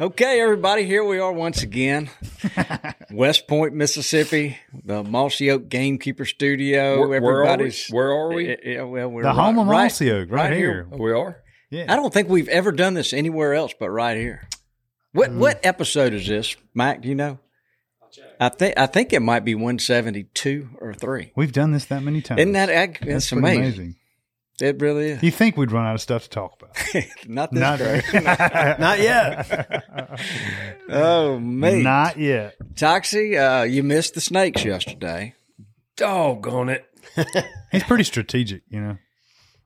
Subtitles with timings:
[0.00, 2.10] Okay, everybody, here we are once again.
[3.12, 6.98] West Point, Mississippi, the Mossy Oak Gamekeeper Studio.
[7.06, 7.48] Where- where are we?
[7.52, 8.56] Everybody's Where are we?
[8.64, 10.88] Yeah, well, we're The right, home of right- Mossy Oak, right, here.
[10.90, 11.42] We are.
[11.70, 11.92] Yeah.
[11.92, 14.48] I don't think we've ever done this anywhere else but right here.
[15.12, 15.38] What Mm.
[15.38, 17.00] what episode is this, Mac?
[17.02, 17.38] Do you know?
[18.40, 21.30] I think I think it might be one seventy two or three.
[21.36, 22.40] We've done this that many times.
[22.40, 23.94] Isn't that That's that's amazing.
[24.60, 25.22] It really is.
[25.22, 26.76] You think we'd run out of stuff to talk about?
[27.26, 28.04] Not this Not, great.
[28.78, 30.20] not yet.
[30.88, 32.56] Oh man, Not yet.
[32.74, 35.34] Toxie, uh, you missed the snakes yesterday.
[35.96, 36.84] Doggone it.
[37.72, 38.96] He's pretty strategic, you know.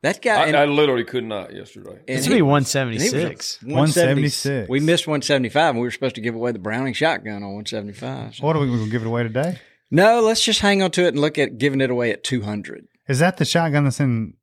[0.03, 0.42] That guy.
[0.42, 1.98] I, and- I literally could not yesterday.
[2.06, 3.62] It's going to be 176.
[3.62, 4.69] 176.
[4.69, 8.36] We missed 175, and we were supposed to give away the Browning shotgun on 175.
[8.36, 9.58] So- What are we going to give it away today?
[9.91, 12.86] No, let's just hang on to it and look at giving it away at 200.
[13.08, 14.35] Is that the shotgun that's in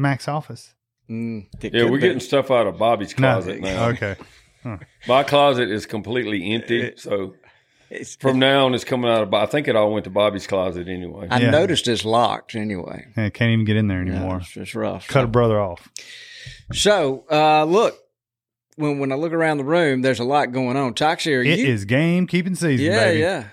[0.00, 0.74] Mac's office?
[1.08, 2.00] Mm, Yeah, we're be.
[2.02, 3.88] getting stuff out of Bobby's closet now.
[3.90, 4.16] Okay.
[5.08, 6.92] My closet is completely empty.
[6.96, 7.34] So
[7.88, 9.32] It's- from now on, it's coming out of.
[9.34, 11.28] I think it all went to Bobby's closet anyway.
[11.30, 11.50] I Yeah.
[11.50, 13.06] noticed it's locked anyway.
[13.16, 14.38] Yeah, can't even get in there Yeah, anymore.
[14.42, 15.08] it's, it's rough.
[15.08, 15.88] Cut a brother off.
[16.72, 17.98] So, uh, look,
[18.76, 20.94] when when I look around the room, there's a lot going on.
[20.94, 21.66] Toxie, are It you?
[21.66, 23.20] is game keeping season, yeah, baby.
[23.20, 23.44] yeah.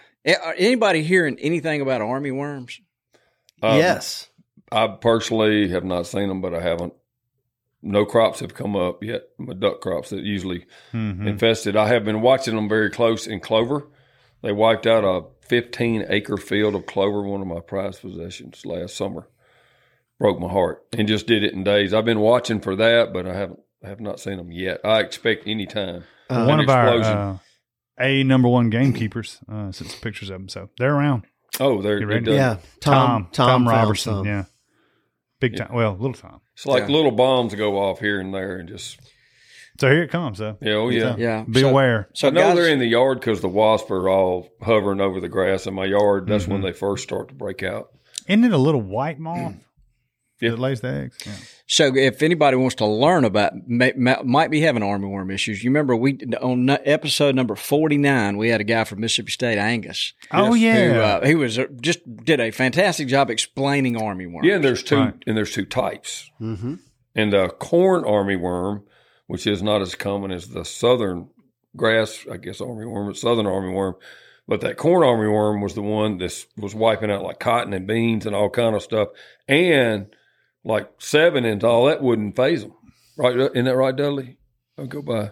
[0.58, 2.80] Anybody hearing anything about army worms?
[3.64, 4.28] Um, yes.
[4.72, 6.94] I personally have not seen them, but I haven't.
[7.82, 9.24] No crops have come up yet.
[9.38, 11.28] My duck crops that usually Mhm.
[11.28, 11.76] infested.
[11.76, 13.88] I have been watching them very close in clover.
[14.42, 18.96] They wiped out a 15 acre field of clover, one of my prized possessions last
[18.98, 19.28] summer.
[20.20, 21.94] Broke my heart and just did it in days.
[21.94, 24.82] I've been watching for that, but I haven't I have not seen them yet.
[24.84, 26.04] I expect any time.
[26.32, 27.38] Uh, One an of our uh,
[28.00, 30.50] A number one gamekeepers uh, sent some pictures of them.
[30.50, 31.26] So they're around.
[31.60, 32.26] Oh, they're, You they ready?
[32.26, 32.36] done.
[32.36, 32.58] yeah.
[32.80, 34.26] Tom, Tom, found Robertson.
[34.26, 34.46] Yeah.
[35.40, 35.70] Big time.
[35.74, 36.40] Well, little time.
[36.56, 36.96] It's like Yeah.
[36.96, 39.00] little bombs go off here and there, and just
[39.80, 40.40] So here it comes.
[40.40, 41.16] So yeah, oh yeah.
[41.18, 41.44] Yeah.
[41.48, 42.10] be So- aware.
[42.14, 45.20] So I know guys, they're in the yard because the wasps are all hovering over
[45.20, 46.28] the grass in my yard.
[46.28, 46.54] That's Mm-hmm.
[46.54, 47.90] when they first start to break out.
[48.28, 49.67] Isn't it a little white moth
[50.40, 50.52] Yeah.
[50.52, 51.18] that lays the eggs?
[51.26, 51.34] Yeah.
[51.66, 55.64] So, if anybody wants to learn about, may, may- might be having army worm issues.
[55.64, 59.58] You remember we on episode number forty nine, we had a guy from Mississippi State,
[59.58, 61.20] Angus, Oh who yeah.
[61.22, 64.44] uh, he was uh, just did a fantastic job explaining armyworm.
[64.44, 65.14] Yeah, and there's two Right.
[65.26, 66.30] and there's two types.
[66.40, 66.76] Mm-hmm.
[67.16, 68.84] And the corn army worm,
[69.26, 71.30] which is not as common as the southern
[71.76, 73.96] grass, I guess armyworm, but southern army worm.
[74.48, 77.86] But that corn army worm was the one that was wiping out like cotton and
[77.86, 79.10] beans and all kind of stuff,
[79.48, 80.08] and
[80.68, 82.74] like Sevin and all that wouldn't phase them.
[83.18, 83.36] Right?
[83.36, 84.38] Isn't that right, Dudley?
[84.78, 85.32] I'll go by.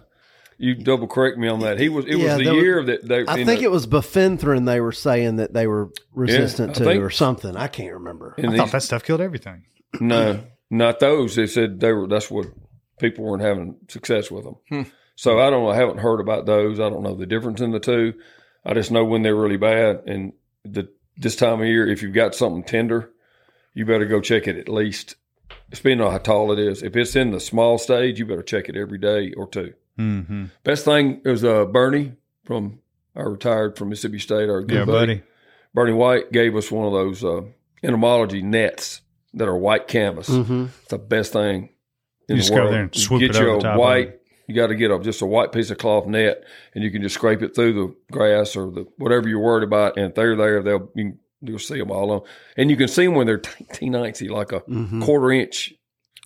[0.58, 1.78] You double correct me on that.
[1.78, 2.06] He was.
[2.06, 3.24] It Yeah, was the there was- year that they.
[3.28, 6.84] I think the- it was bifenthrin they were saying that they were resistant I to
[6.84, 7.54] think- or something.
[7.56, 8.34] I can't remember.
[8.38, 9.64] in I these- thought that stuff killed everything.
[10.00, 11.36] No, not those.
[11.36, 12.08] They said they were.
[12.08, 12.46] That's what
[12.98, 14.56] people weren't having success with them.
[14.70, 14.82] Hmm.
[15.14, 15.62] So I don't.
[15.64, 15.68] know.
[15.70, 16.80] I haven't heard about those.
[16.80, 18.14] I don't know the difference in the two.
[18.64, 20.02] I just know when they're really bad.
[20.06, 20.32] And
[20.64, 20.88] the
[21.18, 23.10] this time of year, if you've got something tender,
[23.74, 25.16] you better go check it at least.
[25.70, 26.82] Depending on how tall it is.
[26.82, 29.74] If it's in the small stage, you better check it every day or two.
[29.98, 30.44] Mm-hmm.
[30.62, 32.12] Best thing is uh, Bernie
[32.44, 32.80] from
[33.16, 34.48] I retired from Mississippi State.
[34.48, 35.22] Our good Yeah, buddy.
[35.74, 37.42] Bernie White gave us one of those uh,
[37.82, 39.00] entomology nets
[39.34, 40.28] that are white canvas.
[40.28, 40.66] Mm-hmm.
[40.82, 41.70] It's the best thing
[42.28, 42.72] in You just the go world.
[42.74, 44.20] there and You get it over the top white.
[44.46, 47.02] You got to get a just a white piece of cloth net, and you can
[47.02, 50.36] just scrape it through the grass or the whatever you're worried about, and if they're
[50.36, 50.62] there.
[50.62, 51.18] They'll you can,
[51.48, 52.20] you'll see them all on,
[52.56, 53.38] and you can see them when they're
[53.72, 55.02] teeny, like a Mm-hmm.
[55.02, 55.74] quarter inch,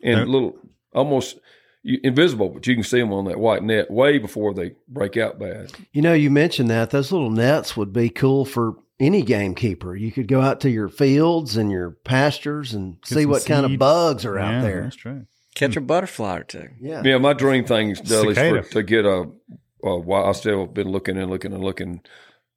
[0.03, 0.25] and Yeah.
[0.25, 0.57] little
[0.95, 1.39] almost.
[1.83, 5.39] invisible, but you can see them on that white net way before they break out
[5.39, 5.73] bad.
[5.93, 9.97] You know, you mentioned that those little nets would be cool for any gamekeeper.
[9.97, 13.65] You could go out to your fields and your pastures and see some what kind
[13.65, 14.83] of bugs are Yeah, out there.
[14.83, 15.25] That's true.
[15.55, 16.69] Catch a butterfly or two.
[16.83, 17.01] Yeah.
[17.03, 18.63] Yeah, my dream thing is Dudley's Cicada.
[18.63, 19.21] for, to get a,
[19.83, 20.01] a.
[20.01, 22.03] wi- I still have been looking and looking and looking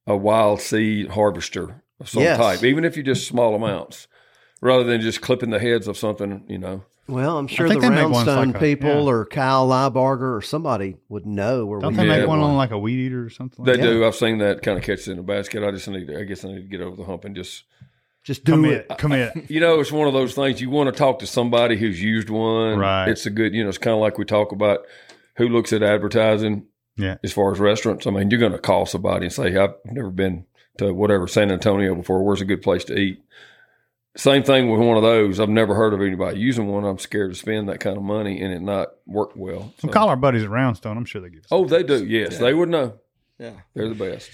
[0.06, 2.38] a wild seed harvester of some Yes.
[2.38, 4.06] type, even if you just small amounts,
[4.60, 6.44] rather than just clipping the heads of something.
[6.48, 9.10] You know, Well, I'm sure the they make Roundstone like a- people yeah.
[9.10, 12.40] or Kyle Liebarger or somebody would know where Don't we they can make get one
[12.40, 13.64] on like a weed eater or something?
[13.64, 13.86] Like they that?
[13.88, 14.04] do.
[14.06, 15.62] I've seen that kind of catch it in the basket.
[15.62, 16.06] I just need.
[16.06, 17.64] To, I guess I need to get over the hump and just.
[18.22, 18.96] Just do Commit, it.
[18.96, 19.32] commit.
[19.50, 22.30] You know, it's one of those things you want to talk to somebody who's used
[22.30, 22.78] one.
[22.78, 23.06] Right.
[23.10, 23.52] It's a good.
[23.52, 24.78] You know, it's kind of like we talk about
[25.36, 26.66] who looks at advertising.
[26.96, 27.16] Yeah.
[27.24, 28.06] as far as restaurants.
[28.06, 30.46] I mean, you're going to call somebody and say, "I've never been
[30.78, 32.22] to whatever San Antonio before.
[32.24, 33.22] Where's a good place to eat?"
[34.16, 35.40] Same thing with one of those.
[35.40, 36.84] I've never heard of anybody using one.
[36.84, 39.74] I'm scared to spend that kind of money and it not work well.
[39.78, 40.96] So- We'll call our buddies at Roundstone.
[40.96, 41.46] I'm sure they give us.
[41.50, 42.04] oh, they do.
[42.04, 43.00] Yes, they would know.
[43.40, 43.54] Yeah.
[43.74, 44.30] They're the best.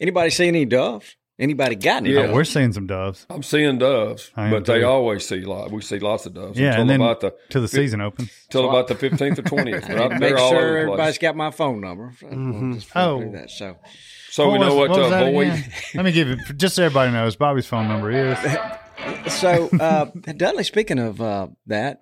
[0.00, 1.16] Anybody see any doves?
[1.36, 2.10] Anybody got any?
[2.12, 2.26] Yeah.
[2.28, 3.26] Oh, we're seeing some doves.
[3.28, 5.72] I'm seeing doves, I am but they always see lot.
[5.72, 8.30] We see lots of doves Yeah, until and then about the till the season opens.
[8.50, 9.88] till about the 15th or 20th.
[10.10, 11.18] Make they're all sure over the everybody's place.
[11.18, 12.12] got my phone number.
[12.20, 13.18] So we'll just Oh.
[13.32, 13.50] that.
[13.50, 13.76] So
[14.34, 15.46] So we know was- what, was to avoid.
[15.48, 15.72] again?
[15.94, 17.36] Let me give it just so everybody knows.
[17.36, 18.38] Bobby's phone number is.
[19.32, 22.00] so uh, Dudley, speaking of uh, that,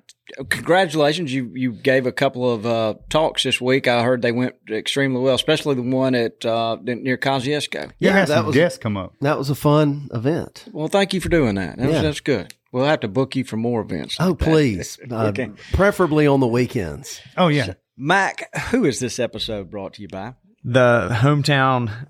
[0.48, 1.32] congratulations!
[1.32, 3.86] You you gave a couple of uh, talks this week.
[3.88, 7.88] I heard they went extremely well, especially the one at uh, near Kosciusko.
[7.98, 9.14] You Yeah, that was- guests come up.
[9.20, 10.64] That was a fun event.
[10.72, 11.76] Well, thank you for doing that.
[11.78, 12.54] That was- that's good.
[12.72, 14.16] We'll have to book you for more events.
[14.18, 14.44] Oh, like that.
[14.46, 14.98] please.
[15.10, 15.32] Uh,
[15.74, 17.20] Preferably on the weekends.
[17.36, 20.34] Oh yeah, Mac, who is this episode brought to you by?
[20.64, 22.06] The hometown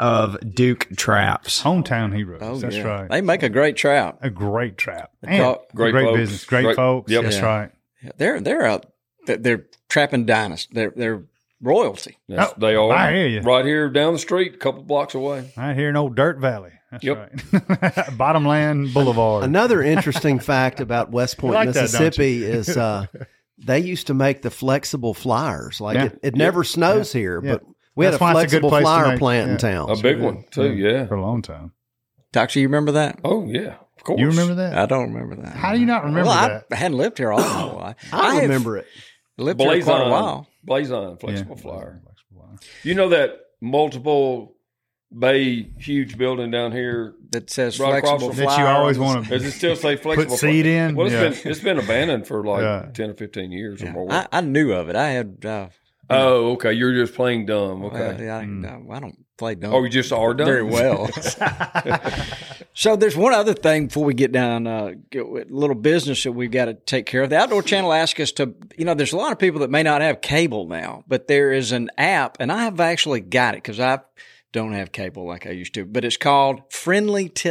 [0.00, 1.62] of Duke Traps.
[1.62, 2.40] hometown heroes.
[2.42, 2.82] Oh, That's yeah.
[2.82, 3.10] right.
[3.10, 4.18] They make a great trap.
[4.22, 5.12] a great trap.
[5.24, 6.18] call- And Great great, folks.
[6.18, 6.44] business.
[6.46, 7.12] Great, Great- folks.
[7.12, 7.22] yep.
[7.24, 7.44] That's Yeah.
[7.46, 7.70] right.
[8.16, 8.80] They're they're a
[9.26, 10.74] they're- they're trapping dynasty.
[10.74, 11.22] They're they're
[11.62, 12.16] royalty.
[12.26, 12.90] Yes, Oh, they are.
[12.90, 13.40] I hear you.
[13.42, 15.52] Right here down the street, a couple blocks away.
[15.56, 16.70] Right here in Old Dirt Valley.
[16.90, 17.32] That's Yep.
[17.82, 18.16] right.
[18.16, 19.44] Bottomland Boulevard.
[19.44, 23.06] Another interesting fact about West Point, like Mississippi is uh,
[23.58, 25.80] they used to make the flexible flyers.
[25.80, 26.04] Like Yeah.
[26.06, 27.52] it, it never snows here, Yeah.
[27.52, 27.62] but
[28.00, 29.90] we That's had a why it's a good flexible to flyer make- plant in town.
[29.90, 30.72] A big one too.
[30.74, 31.06] Yeah.
[31.06, 31.72] For a long time.
[32.32, 33.20] Doctor, you remember that?
[33.24, 33.76] Oh yeah.
[33.96, 34.18] Of course.
[34.20, 34.78] You remember that?
[34.78, 35.54] I don't remember that.
[35.54, 36.66] How do you not remember well, that?
[36.72, 37.96] I hadn't lived here all my life.
[38.12, 38.86] I, have remember it.
[39.36, 40.46] lived here quite a while.
[40.64, 41.62] Blazon flexible Yeah.
[41.62, 42.02] flyer.
[42.82, 44.56] You know that multiple
[45.16, 47.14] bay huge building down here.
[47.30, 50.30] That says Right flexible from- That you always want to Does it still say flexible?
[50.30, 50.88] Put seed flyer?
[50.88, 50.94] in?
[50.94, 51.28] Well, it's Yeah.
[51.42, 52.86] been it's been abandoned for like Yeah.
[52.94, 54.10] ten or fifteen years or more.
[54.10, 54.96] I, I knew of it.
[54.96, 55.44] I had.
[55.44, 55.68] Uh,
[56.10, 56.72] oh, okay.
[56.72, 57.82] You're just playing dumb.
[57.82, 58.28] well, Okay.
[58.28, 58.64] I, Hmm.
[58.90, 59.72] I, I don't play dumb.
[59.74, 60.46] Oh, you just are dumb.
[60.46, 61.08] very well.
[62.74, 66.32] so there's one other thing before we get down, uh, get a little business that
[66.32, 67.30] we've got to take care of.
[67.30, 69.82] The Outdoor Channel asked us to, you know, there's a lot of people that may
[69.82, 73.58] not have cable now, but there is an app, and I have actually got it
[73.62, 74.00] because I
[74.52, 77.50] don't have cable like I used to, but it's called Friendly T-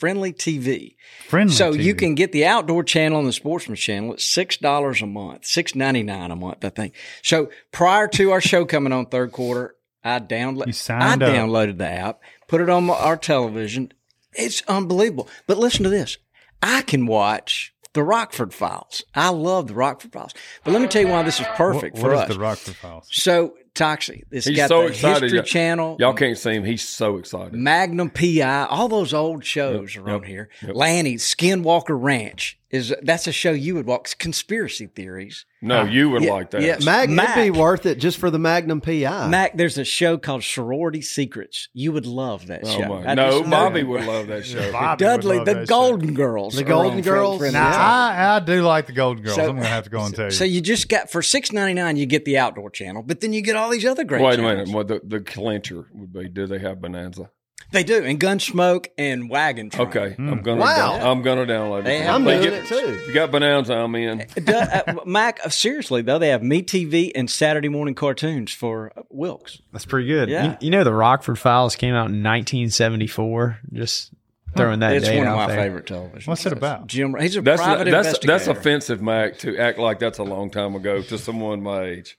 [0.00, 0.96] Frndly TV.
[1.28, 5.00] Friendly So you can get the outdoor channel and the sportsman channel at six dollars
[5.02, 6.94] a month, six ninety nine a month, I think.
[7.22, 10.90] So prior to our show coming on third quarter, I download.
[10.90, 11.20] I up.
[11.20, 13.92] downloaded the app, put it on my- our television.
[14.32, 15.28] It's unbelievable.
[15.46, 16.18] But listen to this:
[16.62, 19.02] I can watch the Rockford Files.
[19.14, 20.32] I love the Rockford Files.
[20.64, 22.36] But let me tell you why this is perfect What- for what is us.
[22.36, 23.08] the Rockford Files?
[23.10, 25.22] so Toxie, it's He's got so the excited.
[25.22, 25.96] History Y'all- Channel.
[26.00, 26.64] Y'all can't see him.
[26.64, 27.54] He's so excited.
[27.54, 30.48] Magnum PI, all those old shows Yep, are on here.
[30.62, 30.74] yep.
[30.74, 34.16] Lanny, Skinwalker Ranch is that's a show you would watch.
[34.18, 35.44] Conspiracy theories.
[35.62, 36.62] No, uh, you would Yeah, like that.
[36.62, 37.36] Yeah, Mag, Mac.
[37.36, 39.26] it'd be worth it just for the Magnum PI.
[39.28, 41.68] Mac, there's a show called Sorority Secrets.
[41.74, 42.88] You would love that Oh show.
[42.88, 43.04] my!
[43.10, 44.70] I No, know Bobby would love that show.
[44.72, 45.66] Bobby Dudley, the that show.
[45.66, 46.54] Golden Girls.
[46.54, 47.38] The Golden Girls?
[47.38, 47.80] Friendly Now, Fire.
[47.80, 49.34] I, I do like the Golden Girls.
[49.36, 50.30] So- I'm going to have to go and tell you.
[50.30, 53.32] So you just got for six ninety nine, you get the outdoor channel, but then
[53.32, 54.22] you get all these other great.
[54.22, 54.68] Wait a minute.
[54.70, 56.28] What the, the clincher would be?
[56.28, 57.30] Do they have Bonanza?
[57.72, 59.86] They do, and Gunsmoke and Wagon Train.
[59.88, 60.28] Okay, Hmm.
[60.28, 60.60] I'm gonna.
[60.60, 60.98] Wow.
[60.98, 62.02] down- I'm gonna download They it.
[62.02, 62.74] have- I'm They doing it too.
[62.74, 64.26] If you got Bonanza, I'm in.
[64.44, 68.90] Du- uh, Mac, uh, seriously though, they have Me TV and Saturday morning cartoons for
[68.96, 69.60] uh, Wilkes.
[69.72, 70.28] That's pretty good.
[70.30, 70.44] Yeah.
[70.44, 73.58] You, you know the Rockford Files came out in 1974.
[73.72, 74.12] Just
[74.56, 75.64] throwing that It's date one of out my there.
[75.64, 76.30] favorite television.
[76.30, 76.86] What's it about?
[76.86, 78.32] Jim, he's a That's private that's investigator.
[78.32, 82.18] that's offensive, Mac, to act like that's a long time ago to someone my age.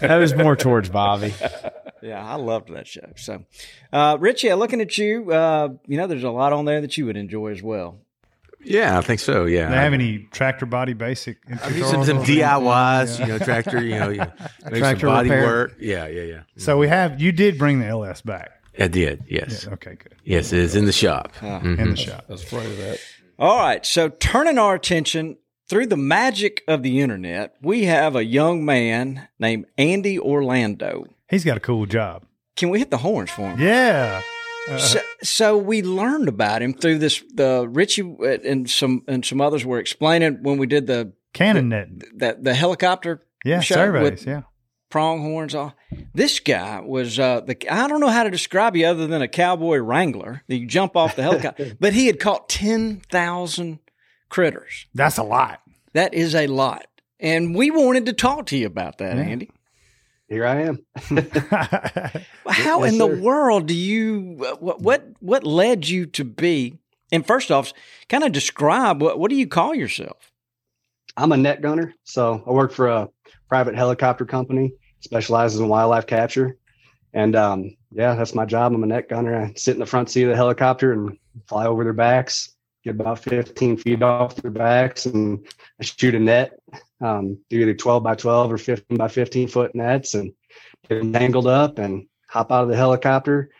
[0.00, 1.34] That was more towards Bobby.
[2.00, 3.10] Yeah, I loved that show.
[3.16, 3.44] So,
[3.92, 7.06] uh, Richie, looking at you, uh, you know, there's a lot on there that you
[7.06, 7.98] would enjoy as well.
[8.62, 9.46] Yeah, I think so.
[9.46, 11.38] Yeah, Do they have any tractor body basic?
[11.60, 14.18] I'm using some DIYs, you know, tractor, you know, you
[14.64, 15.44] maybe Tractor some body repair.
[15.46, 15.76] work.
[15.80, 16.40] Yeah, yeah, yeah.
[16.56, 17.20] So we have.
[17.20, 18.52] You did bring the LS back.
[18.78, 19.24] I did.
[19.28, 20.14] Yes, Okay, good.
[20.24, 21.32] yes, it is in the shop.
[21.42, 21.60] Ah.
[21.60, 21.80] Mm-hmm.
[21.80, 22.24] In the shop.
[22.28, 22.98] I was afraid of that.
[23.38, 25.36] All right, so turning our attention
[25.68, 31.04] through the magic of the internet, we have a young man named Andy Orlando.
[31.28, 32.24] He's got a cool job.
[32.56, 33.60] Can we hit the horns for him?
[33.60, 34.22] Yeah.
[34.68, 37.22] Uh, so, so we learned about him through this.
[37.34, 41.68] The Richie uh, and some and some others were explaining when we did the Cannon
[41.70, 41.88] net.
[42.16, 44.02] that the helicopter Yeah, show surveys.
[44.02, 44.42] with Yeah.
[44.90, 45.74] Pronghorns all.
[46.14, 49.28] This guy was uh, the I don't know how to describe you other than a
[49.28, 50.42] cowboy wrangler.
[50.48, 53.78] that You jump off the helicopter, but he had caught ten thousand
[54.28, 54.86] critters.
[54.94, 55.60] That's a lot.
[55.94, 56.86] That is a lot,
[57.20, 59.50] and we wanted to talk to you about that, Andy.
[60.28, 60.78] Here I am.
[62.46, 63.16] How Yes, in the sir.
[63.16, 66.78] world do you what what what led you to be?
[67.10, 67.72] And first off,
[68.10, 70.30] kind of describe what what do you call yourself?
[71.16, 73.08] I'm a net gunner, so I work for a
[73.48, 76.56] private helicopter company, specializes in wildlife capture,
[77.12, 78.72] and um, yeah, that's my job.
[78.72, 79.36] I'm a net gunner.
[79.36, 82.94] I sit in the front seat of the helicopter and fly over their backs, get
[82.94, 85.46] about 15 feet off their backs, and
[85.80, 86.58] I shoot a net,
[87.00, 90.32] um, do either 12 by 12 or 15 by 15 foot nets, and
[90.88, 93.50] get them tangled up and hop out of the helicopter,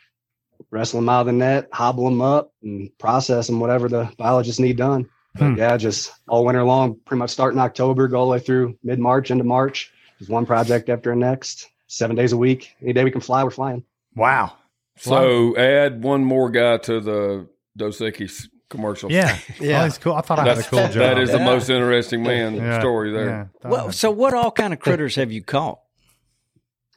[0.71, 4.61] wrestle them out of the net, hobble them up, and process them, whatever the biologists
[4.61, 5.09] need done.
[5.39, 5.59] But Hmm.
[5.59, 8.99] yeah, just all winter long, pretty much starting October, go all the way through mid
[8.99, 9.93] March into March.
[10.19, 12.75] Just one project after the next, seven days a week.
[12.83, 13.85] Any day we can fly, we're flying.
[14.17, 14.55] Wow.
[14.97, 19.13] So add one more guy to the Dos Equis commercial.
[19.13, 19.39] Yeah.
[19.61, 19.81] Yeah.
[19.81, 20.15] Oh, that's cool.
[20.15, 20.93] I thought I had a That's, cool job.
[20.95, 22.81] that is the most interesting man Yeah.
[22.81, 23.51] story there.
[23.65, 23.71] Yeah.
[23.71, 25.79] Well, so what all kind of critters have you caught?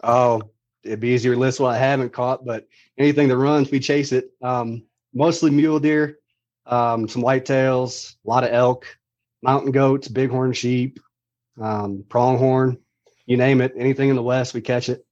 [0.03, 0.41] Oh,
[0.83, 2.67] it'd be easier to list what I haven't caught, but
[2.98, 4.31] anything that runs, we chase it.
[4.41, 4.83] Um,
[5.13, 6.17] mostly mule deer,
[6.65, 8.86] um, some whitetails, a lot of elk,
[9.41, 11.00] mountain goats, bighorn sheep,
[11.60, 12.77] um, pronghorn,
[13.25, 13.74] you name it.
[13.77, 15.06] Anything in the west, we catch it.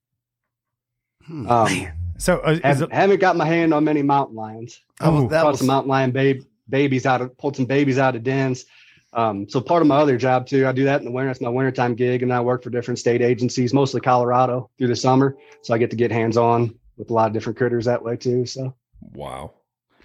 [1.25, 1.49] Hmm.
[1.49, 1.87] Um,
[2.17, 4.81] so uh, haven't, it, haven't got my hand on many mountain lions.
[5.01, 8.15] Oh, that caught was some mountain lion babe, babies out of pulled some babies out
[8.15, 8.65] of dens.
[9.13, 11.31] Um, so part of my other job too, I do that in the winter.
[11.31, 14.95] It's my wintertime gig, and I work for different state agencies, mostly Colorado through the
[14.95, 15.35] summer.
[15.63, 18.17] So I get to get hands on with a lot of different critters that way
[18.17, 18.45] too.
[18.45, 18.75] So
[19.13, 19.53] Wow.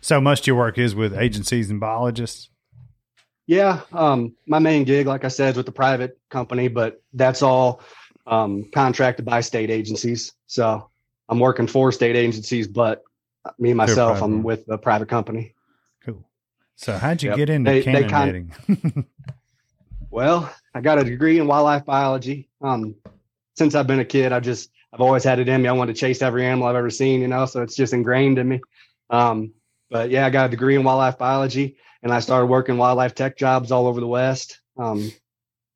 [0.05, 2.51] So most of your work is with agencies and biologists.
[3.47, 7.41] yeah, um, my main gig, like I said, is with the private company, but that's
[7.43, 7.81] all
[8.27, 10.33] um, contracted by state agencies.
[10.47, 10.89] So
[11.31, 13.03] I'm working for state agencies, but
[13.59, 14.21] me myself.
[14.23, 15.55] I'm with the private company.
[16.05, 16.23] Cool.
[16.77, 17.37] So how'd you Yep.
[17.39, 19.07] get into They- they cannon con-
[20.11, 22.49] Well, I got a degree in wildlife biology.
[22.61, 22.95] Um,
[23.57, 25.69] since I've been a kid, I've just I've always had it in me.
[25.69, 28.39] I want to chase every animal I've ever seen, you know, so it's just ingrained
[28.39, 28.61] in me.
[29.11, 29.53] Um,
[29.91, 33.37] but yeah, I got a degree in wildlife biology, and I started working wildlife tech
[33.37, 34.61] jobs all over the West.
[34.77, 35.11] Um,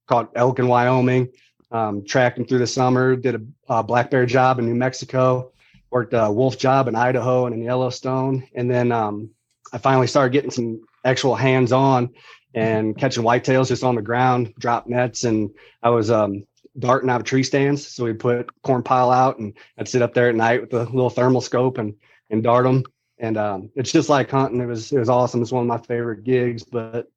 [0.06, 1.28] caught elk in Wyoming,
[1.70, 3.16] um, tracked them through the summer.
[3.16, 5.52] Did a uh, black bear job in New Mexico.
[5.90, 9.30] Worked a wolf job in Idaho and in Yellowstone, and then um,
[9.72, 12.10] I finally started getting some actual hands on
[12.54, 15.50] and catching whitetails just on the ground, drop nets, and
[15.82, 16.44] I was um,
[16.78, 17.86] darting out of tree stands.
[17.86, 20.84] So we'd put corn pile out, and I'd sit up there at night with a
[20.84, 21.94] little thermal scope and
[22.30, 22.84] and dart them.
[23.20, 24.60] And um, it's just like hunting.
[24.60, 25.42] It was it was awesome.
[25.42, 26.62] It's one of my favorite gigs.
[26.62, 27.10] But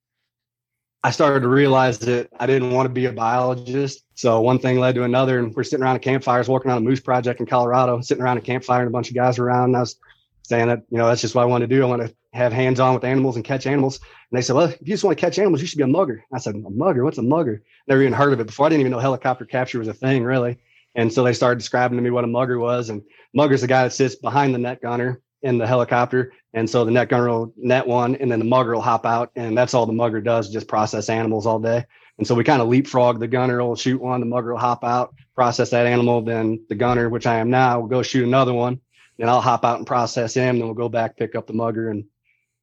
[1.03, 4.03] I started to realize that I didn't want to be a biologist.
[4.15, 6.43] So one thing led to another, and we're sitting around a campfire.
[6.47, 9.15] Working on a moose project in Colorado, sitting around a campfire, and a bunch of
[9.15, 9.65] guys around.
[9.65, 9.97] And I was
[10.43, 11.83] saying that you know that's just what I want to do.
[11.83, 13.99] I want to have hands on with animals and catch animals.
[14.31, 15.87] And they said, well, if you just want to catch animals, you should be a
[15.87, 16.23] mugger.
[16.33, 17.03] I said, a mugger?
[17.03, 17.63] What's a mugger?
[17.87, 18.65] Never even heard of it before.
[18.65, 20.57] I didn't even know helicopter capture was a thing, really.
[20.95, 22.89] And so they started describing to me what a mugger was.
[22.89, 23.01] And
[23.33, 26.33] mugger's the guy that sits behind the net gunner in the helicopter.
[26.53, 29.31] And so the net gunner will net one, and then the mugger will hop out.
[29.35, 31.85] And that's all the mugger does, just process animals all day.
[32.17, 33.19] And so we kind of leapfrog.
[33.19, 36.21] The gunner will shoot one, the mugger will hop out, process that animal.
[36.21, 38.79] Then the gunner, which I am now, will go shoot another one.
[39.17, 40.57] Then I'll hop out and process him.
[40.57, 41.89] Then we'll go back, pick up the mugger.
[41.89, 42.05] And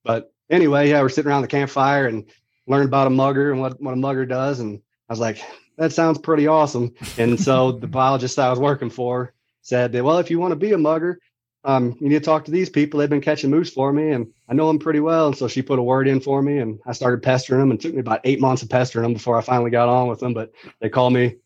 [0.05, 2.25] but anyway, yeah, we're sitting around the campfire and
[2.67, 4.61] learned about a mugger and what, what a mugger does.
[4.61, 5.43] And I was like,
[5.77, 6.95] that sounds pretty awesome.
[7.17, 9.33] And so the biologist I was working for
[9.63, 11.21] said that, well, if you want to be a mugger,
[11.65, 13.01] um, you need to talk to these people.
[13.01, 15.29] They've been catching moose for me and I know them pretty well.
[15.29, 17.79] And so she put a word in for me and I started pestering them and
[17.81, 20.21] it took me about eight months of pestering them before I finally got on with
[20.21, 20.35] them.
[20.35, 21.37] But they called me.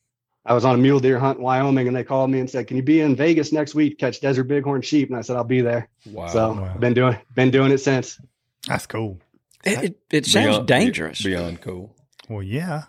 [0.45, 2.67] I was on a mule deer hunt in Wyoming and they called me and said,
[2.67, 5.09] can you be in Vegas next week, catch desert bighorn sheep?
[5.09, 5.89] And I said, I'll be there.
[6.07, 6.27] Wow.
[6.27, 6.77] so wow.
[6.79, 8.21] been doing, been doing it since.
[8.67, 9.21] That's cool.
[9.65, 11.23] It, it, it sounds Beyond- dangerous.
[11.23, 11.95] Beyond cool.
[12.29, 12.85] Well, yeah.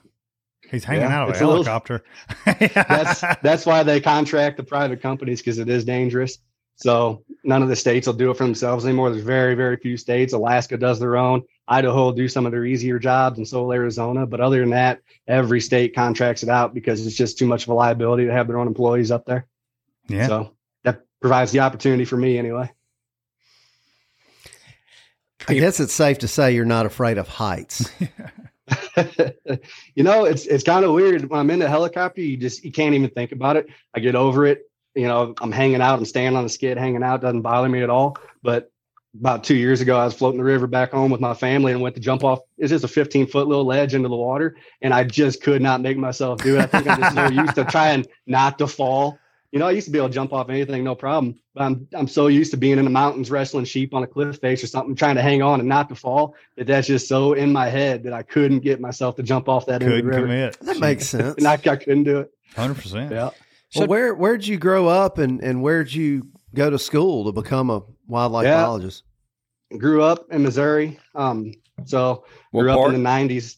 [0.72, 2.03] He's hanging Yeah, out of a it's a little- helicopter.
[2.74, 6.39] that's that's why they contract the private companies because it is dangerous.
[6.75, 9.12] So none of the states will do it for themselves anymore.
[9.12, 10.34] There's very very few states.
[10.34, 11.44] Alaska does their own.
[11.68, 14.25] Idaho will do some of their easier jobs, and so will Arizona.
[14.25, 17.70] But other than that, every state contracts it out because it's just too much of
[17.70, 19.48] a liability to have their own employees up there.
[20.08, 20.27] yeah.
[20.27, 20.53] So
[20.84, 22.72] that provides the opportunity for me anyway.
[25.48, 27.92] I guess it's safe to say you're not afraid of heights.
[29.96, 32.22] you know, it's it's kind of weird when I'm in the helicopter.
[32.22, 33.68] You just you can't even think about it.
[33.94, 34.70] I get over it.
[34.96, 35.98] You know, I'm hanging out.
[36.00, 37.22] I'm standing on the skid, hanging out.
[37.22, 38.18] Doesn't bother me at all.
[38.42, 38.72] But
[39.20, 41.82] about two years ago, I was floating the river back home with my family and
[41.82, 42.40] went to jump off.
[42.58, 45.82] It's just a 15 foot little ledge into the water, and I just could not
[45.82, 46.62] make myself do it.
[46.62, 49.20] I think I'm just so used to trying not to fall.
[49.52, 51.40] You know, I used to be able to jump off anything, no problem.
[51.54, 54.40] But I'm I'm so used to being in the mountains wrestling sheep on a cliff
[54.40, 56.34] face or something, trying to hang on and not to fall.
[56.58, 59.68] That that's just so in my head that I couldn't get myself to jump off
[59.68, 60.22] that Couldn't into the river.
[60.26, 60.60] commit.
[60.62, 61.36] That makes sense.
[61.38, 62.34] And I, I couldn't do it.
[62.56, 63.12] Hundred percent.
[63.12, 63.30] Yeah.
[63.75, 67.70] Well, where where'd you grow up and, and where'd you go to school to become
[67.70, 68.58] a wildlife Yeah.
[68.62, 69.03] biologist?
[69.77, 71.00] Grew up in Missouri.
[71.15, 71.53] Um,
[71.86, 73.58] so What grew up in the 90s.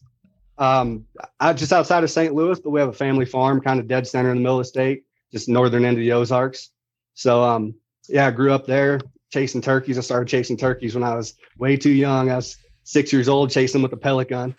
[0.57, 1.05] Um,
[1.39, 2.33] I just outside of St.
[2.33, 4.65] Louis, but we have a family farm kind of dead center in the middle of
[4.65, 6.69] the state, just northern end of the Ozarks.
[7.13, 7.75] So, um,
[8.07, 9.01] yeah, I grew up there
[9.33, 9.97] chasing turkeys.
[9.97, 12.29] I started chasing turkeys when I was way too young.
[12.31, 14.55] I was six years old chasing them with a pellet gun.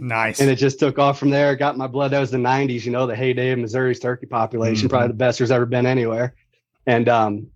[0.00, 0.40] Nice.
[0.40, 1.56] and it just took off from there.
[1.56, 2.12] Got my blood.
[2.12, 4.90] That was the '90s, you know, the heyday of Missouri's turkey population, Mhm.
[4.90, 6.34] probably the best there's ever been anywhere.
[6.86, 7.48] And um,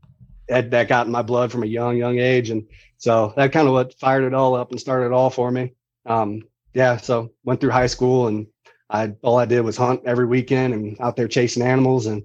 [0.49, 2.67] that that got in my blood from a young, young age, and
[2.99, 5.73] so that kind of what fired it all up and started it all for me.
[6.07, 6.43] Um,
[6.75, 8.47] yeah, so went through high school, and
[8.91, 12.23] I all I did was hunt every weekend and out there chasing animals, and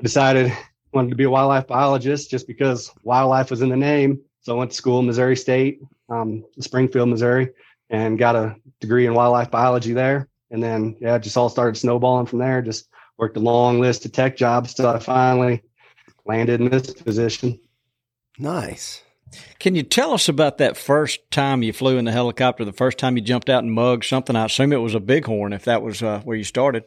[0.00, 0.56] I decided I
[0.92, 4.20] wanted to be a wildlife biologist just because wildlife was in the name.
[4.40, 7.50] So I went to school in Missouri State, um, Springfield, Missouri,
[7.90, 10.28] and got a degree in wildlife biology there.
[10.50, 12.62] And then, yeah, it just all started snowballing from there.
[12.62, 15.62] Just worked a long list of tech jobs till I finally
[16.24, 17.58] landed in this position.
[18.38, 19.02] Nice.
[19.58, 22.64] Can you tell us about that first time you flew in the helicopter?
[22.64, 24.36] The first time you jumped out and mugged something?
[24.36, 25.52] I assume it was a bighorn.
[25.52, 26.84] If that was uh, where you started.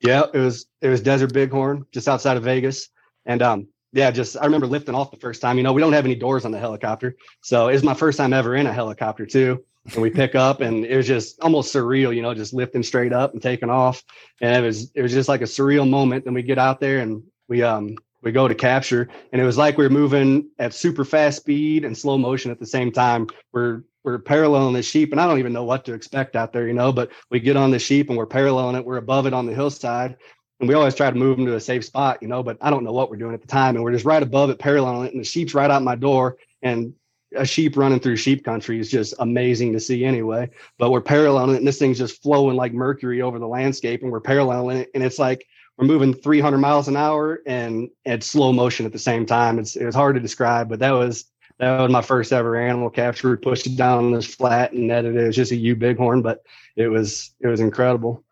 [0.00, 2.90] Yeah, it was it was Desert Bighorn, just outside of Vegas.
[3.24, 5.56] And um, yeah, just I remember lifting off the first time.
[5.56, 8.18] You know, we don't have any doors on the helicopter, so it was my first
[8.18, 9.64] time ever in a helicopter too.
[9.92, 12.14] And we pick up, and it was just almost surreal.
[12.14, 14.02] You know, just lifting straight up and taking off,
[14.40, 16.24] and it was it was just like a surreal moment.
[16.24, 19.56] Then we get out there and we um we go to capture, and it was
[19.56, 23.28] like we were moving at super fast speed and slow motion at the same time.
[23.52, 26.66] We're we're paralleling the sheep, and I don't even know what to expect out there,
[26.66, 26.92] you know.
[26.92, 28.84] But we get on the sheep and we're paralleling it.
[28.84, 30.16] We're above it on the hillside,
[30.58, 32.42] and we always try to move them to a safe spot, you know.
[32.42, 34.50] But I don't know what we're doing at the time, and we're just right above
[34.50, 36.94] it, paralleling it, and the sheep's right out my door, and
[37.34, 40.50] a sheep running through sheep country is just amazing to see anyway.
[40.78, 44.12] But we're paralleling it, and this thing's just flowing like mercury over the landscape, and
[44.12, 48.52] we're paralleling it, and it's like we're moving 300 miles an hour and at slow
[48.52, 49.58] motion at the same time.
[49.58, 51.24] It's it was hard to describe, but that was
[51.58, 53.30] that was my first ever animal capture.
[53.30, 55.22] We pushed it down this flat and netted it.
[55.22, 56.42] It was just a U bighorn, but
[56.76, 58.24] it was it was incredible.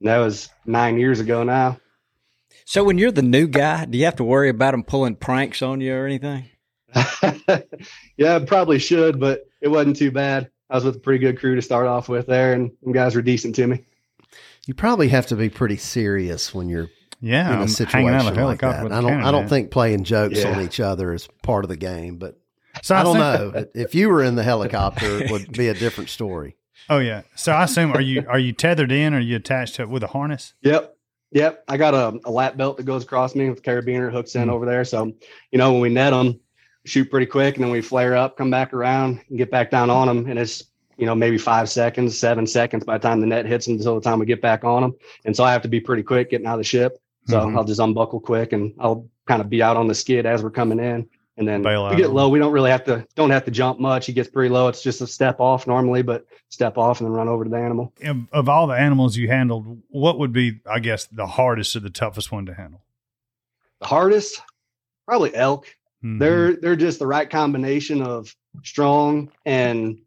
[0.00, 1.78] And that was nine years ago now.
[2.64, 5.62] So when you're the new guy, do you have to worry about them pulling pranks
[5.62, 6.48] on you or anything?
[8.16, 10.50] yeah, probably should, but it wasn't too bad.
[10.68, 13.14] I was with a pretty good crew to start off with there, and them guys
[13.14, 13.84] were decent to me.
[14.66, 16.88] You probably have to be pretty serious when you're
[17.20, 18.84] yeah, in I'm a situation hanging out of a like helicopter that.
[18.84, 19.10] with I a don't.
[19.10, 19.48] cannon, I don't man.
[19.48, 20.52] think playing jokes Yeah.
[20.56, 22.38] on each other is part of the game, but
[22.82, 23.16] So I don't
[23.52, 23.82] think- know.
[23.82, 26.56] if you were in the helicopter, it would be a different story.
[26.88, 27.22] Oh yeah.
[27.34, 29.12] So I assume are you are you tethered in?
[29.14, 30.54] Or are you attached to it with a harness?
[30.62, 30.96] Yep.
[31.32, 31.64] Yep.
[31.68, 34.52] I got a, a lap belt that goes across me with carabiner hooks in Mhm.
[34.52, 34.84] over there.
[34.84, 35.12] So,
[35.52, 36.40] you know, when we net them,
[36.84, 39.90] shoot pretty quick and then we flare up, come back around and get back down
[39.90, 40.26] on them.
[40.28, 40.64] And it's,
[40.96, 43.94] you know, maybe five seconds, seven seconds by the time the net hits them until
[43.94, 44.94] the time we get back on them.
[45.24, 46.98] And so I have to be pretty quick getting out of the ship.
[47.26, 47.56] So Mhm.
[47.56, 50.50] I'll just unbuckle quick and I'll kind of be out on the skid as we're
[50.50, 51.08] coming in.
[51.36, 52.28] And then Bail we get low.
[52.28, 54.04] We don't really have to, don't have to jump much.
[54.04, 54.68] He gets pretty low.
[54.68, 57.56] It's just a step off normally, but step off and then run over to the
[57.56, 57.94] animal.
[58.32, 61.88] Of all the animals you handled, what would be, I guess, the hardest or the
[61.88, 62.82] toughest one to handle?
[63.80, 64.42] The hardest,
[65.06, 65.66] probably elk.
[66.04, 66.18] Mhm.
[66.18, 68.34] They're they're just the right combination of
[68.64, 69.98] strong and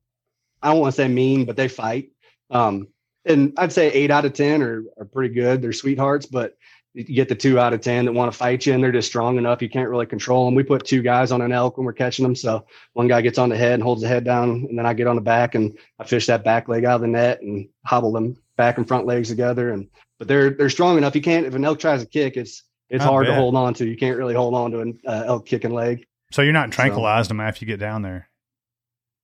[0.61, 2.09] I don't want to say mean, but they fight.
[2.49, 2.87] Um,
[3.25, 5.61] and I'd say eight out of ten are are pretty good.
[5.61, 6.55] They're sweethearts, but
[6.93, 9.07] you get the two out of ten that want to fight you, and they're just
[9.07, 10.55] strong enough you can't really control them.
[10.55, 13.37] We put two guys on an elk when we're catching them, so one guy gets
[13.39, 15.55] on the head and holds the head down, and then I get on the back
[15.55, 18.87] and I fish that back leg out of the net and hobble them back and
[18.87, 19.71] front legs together.
[19.71, 19.87] And
[20.19, 21.15] but they're they're strong enough.
[21.15, 23.73] You can't if an elk tries to kick, it's it's I hard to hold on
[23.75, 23.85] to.
[23.85, 26.05] You can't really hold on to an uh, elk kicking leg.
[26.31, 28.29] so you're not tranquilized them after you get down there.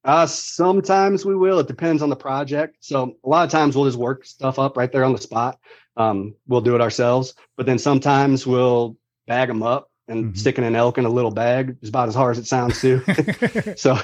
[0.04, 1.60] Uh, sometimes we will.
[1.60, 2.78] It depends on the project.
[2.80, 5.60] So a lot of times we'll just work stuff up right there on the spot.
[5.98, 8.96] Um, we'll do it ourselves, but then sometimes we'll
[9.28, 10.38] bag them up and Mhm.
[10.38, 13.02] sticking an elk in a little bag is about as hard as it sounds too.
[13.76, 13.98] so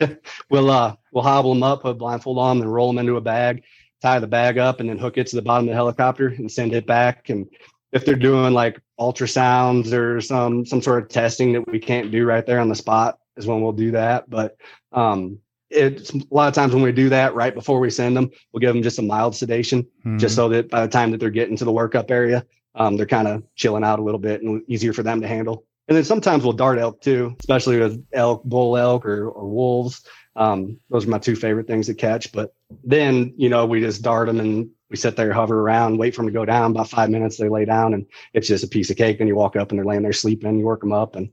[0.50, 3.16] we'll uh we'll hobble them up, put a blindfold on, them, then roll them into
[3.16, 3.62] a bag,
[4.00, 6.50] tie the bag up, and then hook it to the bottom of the helicopter and
[6.50, 7.28] send it back.
[7.28, 7.46] And
[7.92, 12.24] if they're doing like ultrasounds or some some sort of testing that we can't do
[12.24, 14.30] right there on the spot, is when we'll do that.
[14.30, 14.56] But
[14.92, 15.38] um,
[15.70, 18.60] it's a lot of times when we do that right before we send them, we'll
[18.60, 20.18] give them just a mild sedation, Mhm.
[20.18, 23.06] just so that by the time that they're getting to the workup area, um, they're
[23.06, 25.64] kind of chilling out a little bit and easier for them to handle.
[25.88, 30.04] And then sometimes we'll dart elk too, especially with elk, bull elk, or, or wolves.
[30.36, 32.32] Um, those are my two favorite things to catch.
[32.32, 36.14] But then, you know, we just dart them and we sit there, hover around, wait
[36.14, 36.70] for them to go down.
[36.72, 39.18] About five minutes, they lay down, and it's just a piece of cake.
[39.18, 40.58] Then you walk up and they're laying there sleeping.
[40.58, 41.30] You work them up, and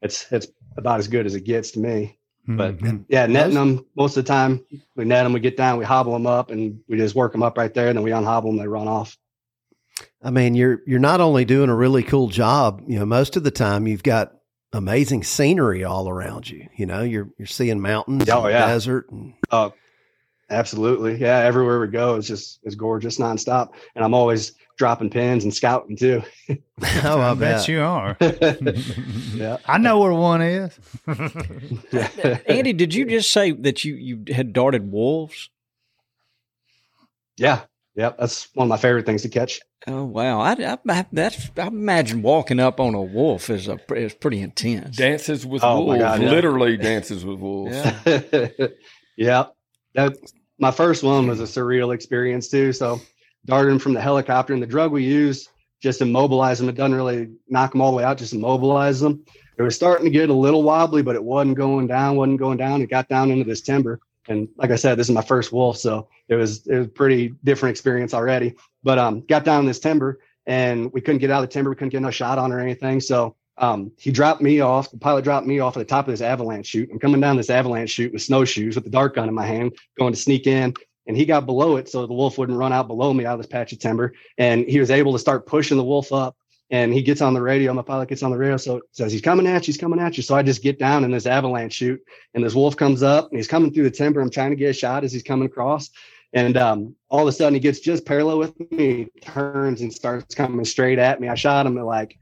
[0.00, 2.18] it's it's about as good as it gets to me.
[2.46, 3.04] But Mhm.
[3.08, 4.64] yeah, netting them most of the time.
[4.96, 7.42] We net them, we get down, we hobble them up, and we just work them
[7.42, 7.88] up right there.
[7.88, 9.16] And then we unhobble them, they run off.
[10.22, 12.82] I mean, you're you're not only doing a really cool job.
[12.86, 14.32] You know, most of the time you've got
[14.72, 16.68] amazing scenery all around you.
[16.76, 18.66] You know, you're you're seeing mountains, Oh, yeah.
[18.66, 19.72] desert, and Oh,
[20.52, 21.16] absolutely.
[21.20, 23.70] Yeah, everywhere we go, it's just it's gorgeous nonstop.
[23.94, 26.22] And I'm always dropping pins and scouting too.
[26.50, 27.68] oh, I, I bet bet.
[27.68, 28.16] you are.
[29.34, 29.58] yeah.
[29.66, 30.78] I know where one is.
[32.46, 35.48] Andy, did you just say that you you had darted wolves?
[37.36, 37.62] yeah.
[37.94, 38.16] Yep.
[38.18, 39.60] That's one of my favorite things to catch.
[39.86, 43.78] Oh wow, I, I, I that's I imagine walking up on a wolf is a
[43.94, 44.96] is pretty intense.
[44.96, 45.98] Dances with Oh, my wolves.
[46.00, 46.30] God, yeah.
[46.30, 47.76] Literally dances with wolves.
[47.76, 48.48] Yeah.
[49.18, 49.44] yeah.
[49.94, 50.16] That
[50.58, 52.72] my first one was a surreal experience too.
[52.72, 53.00] So
[53.44, 55.48] darting from the helicopter and the drug we use
[55.82, 56.68] just immobilize them.
[56.68, 59.24] It doesn't really knock them all the way out, just immobilize them.
[59.58, 62.56] It was starting to get a little wobbly, but it wasn't going down, wasn't going
[62.56, 62.80] down.
[62.80, 64.00] It got down into this timber.
[64.28, 66.90] And like I said, this is my first wolf, so it was it was a
[66.90, 68.54] pretty different experience already.
[68.84, 71.70] But um got down in this timber and we couldn't get out of the timber,
[71.70, 73.00] we couldn't get no shot on or anything.
[73.00, 74.90] So um, he dropped me off.
[74.90, 76.90] The pilot dropped me off at the top of this avalanche chute.
[76.92, 79.72] I'm coming down this avalanche chute with snowshoes with the dart gun in my hand,
[79.98, 80.74] going to sneak in.
[81.06, 83.38] And he got below it so the wolf wouldn't run out below me out of
[83.38, 84.12] this patch of timber.
[84.36, 86.36] And he was able to start pushing the wolf up.
[86.70, 87.72] And he gets on the radio.
[87.74, 89.72] My pilot gets on the radio, so it says he's coming at you.
[89.72, 90.22] He's coming at you.
[90.22, 93.38] So I just get down in this avalanche chute, and this wolf comes up, and
[93.38, 94.22] he's coming through the timber.
[94.22, 95.90] I'm trying to get a shot as he's coming across,
[96.32, 100.34] and um, all of a sudden he gets just parallel with me, turns and starts
[100.34, 101.28] coming straight at me.
[101.28, 102.18] I shot him at like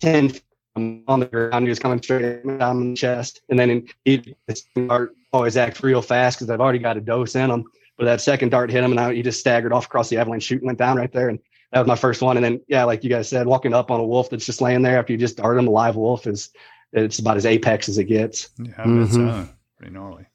[0.00, 0.44] ten feet
[0.76, 1.64] on the ground.
[1.64, 3.42] He was coming straight at me down in the chest.
[3.48, 7.36] And then he his dart always acts real fast because I've already got a dose
[7.36, 7.64] in him.
[7.96, 10.42] But that second dart hit him and I, he just staggered off across the avalanche
[10.44, 11.28] chute and went down right there.
[11.28, 11.38] And
[11.72, 12.36] that was my first one.
[12.36, 14.82] And then, yeah, like you guys said, walking up on a wolf that's just laying
[14.82, 16.50] there after you just dart him, a live wolf is
[16.92, 18.50] it's about as apex as it gets.
[18.58, 19.18] Yeah, I bet so.
[19.18, 19.48] Mhm.
[19.78, 20.26] Pretty gnarly.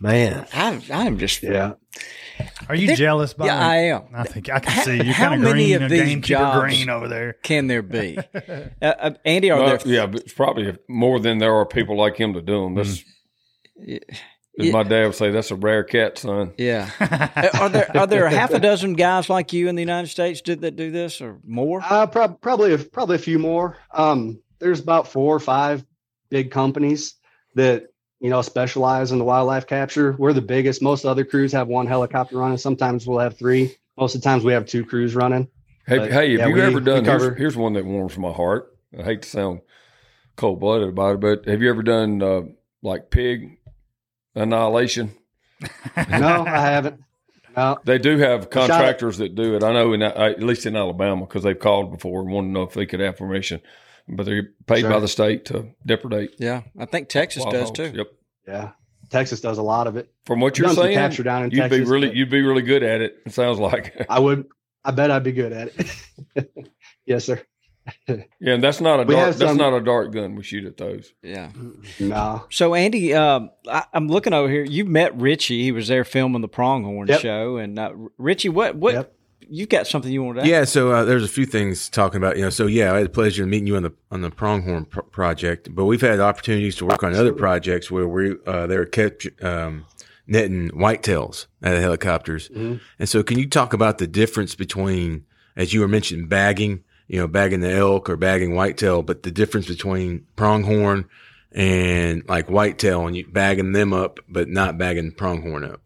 [0.00, 1.72] Man, I I'm just Yeah.
[2.68, 3.34] Are you There- jealous?
[3.34, 3.46] Bob?
[3.48, 4.02] yeah I am.
[4.14, 5.82] I think I can How- see you're how kind of many green.
[5.82, 7.32] of these gamekeeper jobs- green over there.
[7.42, 8.16] Can there be?
[8.34, 8.40] uh,
[8.82, 9.80] uh, Andy, are there?
[9.92, 12.74] yeah, but it's probably more than there are people like him to do them.
[12.76, 13.02] That's,
[13.76, 13.98] Yeah.
[14.60, 16.52] as my dad would say, that's a rare cat, son.
[16.58, 16.90] Yeah.
[17.00, 20.40] Uh, are there are there half a dozen guys like you in the United States
[20.40, 21.80] did that do this or more?
[21.88, 23.78] Uh, prob- probably, a- probably a few more.
[23.92, 25.84] Um, there's about four or five
[26.30, 27.14] big companies
[27.54, 27.84] that
[28.20, 30.12] you know specialize in the wildlife capture.
[30.18, 30.82] We're the biggest.
[30.82, 32.58] Most other crews have one helicopter running.
[32.58, 33.74] Sometimes we'll have three.
[33.96, 35.48] Most of the times we have two crews running.
[35.86, 37.04] Hey, But, hey, have yeah, you we- ever done?
[37.04, 38.76] Here's, here's one that warms my heart.
[38.98, 39.60] I hate to sound
[40.36, 42.42] cold blooded about it, but have you ever done uh,
[42.82, 43.58] like pig
[44.34, 45.12] annihilation?
[45.96, 47.00] No, I haven't.
[47.56, 49.64] No, They do have contractors that do it.
[49.64, 52.62] I know, in at least in Alabama, because they've called before and wanted to know
[52.62, 53.60] if they could have permission.
[54.08, 56.30] But they're paid by the state to depredate.
[56.38, 57.76] Yeah, I think Texas does hogs.
[57.76, 57.92] too.
[57.94, 58.06] Yep.
[58.46, 58.70] yeah,
[59.10, 60.10] Texas does a lot of it.
[60.24, 62.40] From what you're Done some saying, capture down in you'd Texas, be really, you'd be
[62.42, 63.18] really good at it.
[63.26, 63.94] It sounds like.
[64.10, 64.46] I would.
[64.84, 65.70] I bet I'd be good at
[66.36, 66.50] it.
[67.06, 67.42] yes, sir.
[68.08, 69.36] yeah, and that's not a We dart.
[69.36, 70.34] That's not a dart gun.
[70.36, 71.12] We shoot at those.
[71.22, 71.50] Yeah.
[71.98, 72.44] No.
[72.50, 74.62] So Andy, um, I, I'm looking over here.
[74.64, 75.62] You met Richie.
[75.62, 77.20] He was there filming the Pronghorn Yep.
[77.20, 77.56] show.
[77.56, 79.14] And uh, Richie, what what Yep.
[79.48, 80.48] You've got something you wanted to?
[80.48, 82.50] Yeah, so uh, there's a few things talking about, you know.
[82.50, 85.02] So yeah, I had the pleasure of meeting you on the on the Pronghorn pro-
[85.04, 89.26] project, but we've had opportunities to work on other projects where we uh, they're kept
[89.42, 89.84] um,
[90.26, 92.48] netting whitetails out of helicopters.
[92.50, 92.80] Mhm.
[92.98, 95.24] And so, can you talk about the difference between,
[95.56, 99.30] as you were mentioning, bagging, you know, bagging the elk or bagging whitetail, but the
[99.30, 101.06] difference between pronghorn
[101.52, 105.80] and like whitetail and you bagging them up, but not bagging pronghorn up.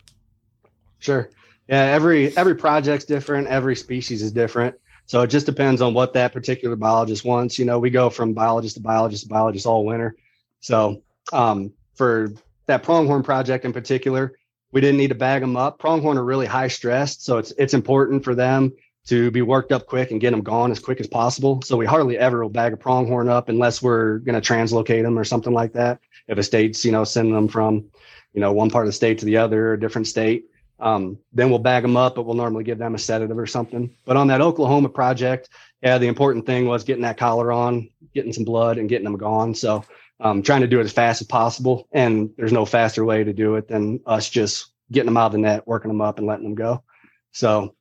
[0.98, 1.30] Sure.
[1.68, 4.74] Yeah, every every project's different, every species is different.
[5.06, 7.58] So it just depends on what that particular biologist wants.
[7.58, 10.16] You know, we go from biologist to biologist to biologist all winter.
[10.60, 12.32] So um, for
[12.66, 14.38] that pronghorn project in particular,
[14.70, 15.78] we didn't need to bag them up.
[15.78, 18.72] Pronghorn are really high stressed, so it's it's important for them
[19.06, 21.60] to be worked up quick and get them gone as quick as possible.
[21.62, 25.18] So we hardly ever will bag a pronghorn up unless we're going to translocate them
[25.18, 25.98] or something like that.
[26.28, 27.84] If a state's you know sending them from
[28.32, 30.46] you know one part of the state to the other, a different state.
[30.82, 33.94] Um, then we'll bag them up, but we'll normally give them a sedative or something.
[34.04, 35.48] But on that Oklahoma project,
[35.80, 39.16] yeah, the important thing was getting that collar on, getting some blood, and getting them
[39.16, 39.54] gone.
[39.54, 39.84] So
[40.18, 41.86] um, trying to do it as fast as possible.
[41.92, 45.32] And there's no faster way to do it than us just getting them out of
[45.32, 46.82] the net, working them up, and letting them go.
[47.30, 47.76] So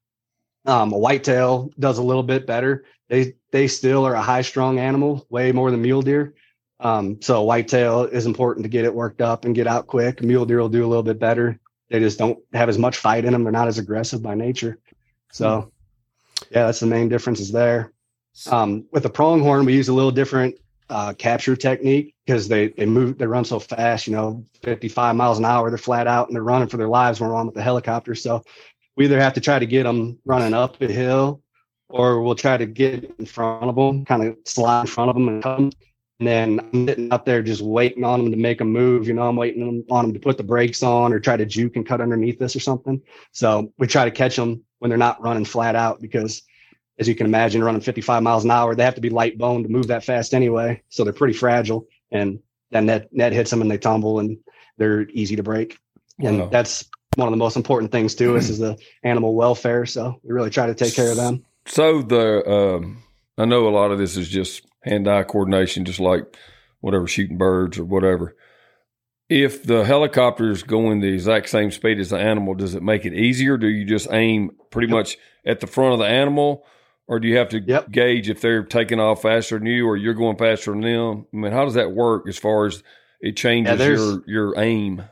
[0.66, 2.86] um, a whitetail does a little bit better.
[3.10, 6.36] They they still are a high strung animal, way more than mule deer.
[6.80, 10.22] Um, so whitetail is important to get it worked up and get out quick.
[10.22, 11.60] Mule deer will do a little bit better.
[11.91, 13.43] They just don't have as much fight in them.
[13.43, 14.80] They're not as aggressive by nature.
[15.32, 15.71] So
[16.49, 17.91] yeah, that's the main differences there.
[18.49, 20.56] Um, with the pronghorn, we use a little different
[20.89, 24.08] uh, capture technique because they they move they run so fast.
[24.08, 25.69] You know, 55 miles an hour.
[25.69, 28.15] They're flat out and they're running for their lives when we're on with the helicopter.
[28.15, 28.43] So
[28.95, 31.41] we either have to try to get them running up a hill,
[31.89, 35.15] or we'll try to get in front of them, kind of slide in front of
[35.15, 35.71] them and come.
[36.21, 39.07] And then I'm sitting out there just waiting on them to make a move.
[39.07, 41.75] You know, I'm waiting on them to put the brakes on or try to juke
[41.75, 43.01] and cut underneath this or something.
[43.31, 46.43] So we try to catch them when they're not running flat out because
[46.99, 49.63] as you can imagine, running 55 miles an hour, they have to be light bone
[49.63, 50.84] to move that fast anyway.
[50.89, 51.88] So they're pretty fragile.
[52.12, 54.38] And then that net net hits them and they tumble and
[54.77, 55.79] they're easy to break.
[56.19, 56.49] And Wow.
[56.49, 59.88] that's one of the most important things to us is the animal welfare.
[59.88, 61.43] So we really try to take care of them.
[61.65, 63.01] So the um,
[63.39, 66.24] I know a lot of this is just hand-eye coordination, just like
[66.80, 68.36] whatever shooting birds or whatever.
[69.30, 73.06] If the helicopter is going the exact same speed as the animal, does it make
[73.06, 73.58] it easier?
[73.58, 76.65] Do you just aim pretty much at the front of the animal,
[77.08, 77.91] or do you have to Yep.
[77.91, 81.26] gauge if they're taking off faster than you, or you're going faster than them?
[81.34, 82.84] I mean, how does that work as far as
[83.22, 85.04] it changes there's- your your aim?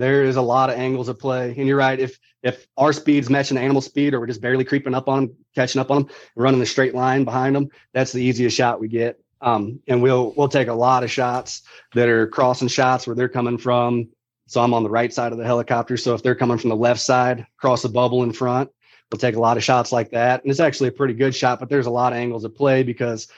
[0.00, 1.54] There is a lot of angles at play.
[1.58, 2.00] And you're right.
[2.00, 5.26] If if our speed's matching the animal speed or we're just barely creeping up on
[5.26, 8.80] them, catching up on them, running a straight line behind them, that's the easiest shot
[8.80, 9.20] we get.
[9.42, 11.62] Um, and we'll we'll take a lot of shots
[11.94, 14.08] that are crossing shots where they're coming from.
[14.46, 15.98] So I'm on the right side of the helicopter.
[15.98, 18.70] So if they're coming from the left side, cross the bubble in front,
[19.12, 20.42] we'll take a lot of shots like that.
[20.42, 22.82] And it's actually a pretty good shot, but there's a lot of angles at play
[22.82, 23.28] because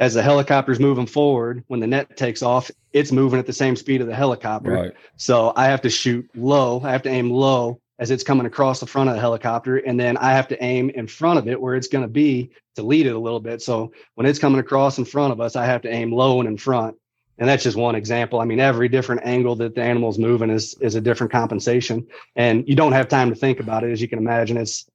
[0.00, 3.76] as the helicopter's moving forward, when the net takes off, it's moving at the same
[3.76, 4.72] speed of the helicopter.
[4.72, 4.92] Right.
[5.16, 6.80] So I have to shoot low.
[6.82, 9.76] I have to aim low as it's coming across the front of the helicopter.
[9.76, 12.50] And then I have to aim in front of it where it's going to be
[12.76, 13.60] to lead it a little bit.
[13.60, 16.48] So when it's coming across in front of us, I have to aim low and
[16.48, 16.96] in front.
[17.38, 18.40] And that's just one example.
[18.40, 22.06] I mean, every different angle that the animal's moving is is a different compensation.
[22.36, 23.92] And you don't have time to think about it.
[23.92, 24.86] As you can imagine, it's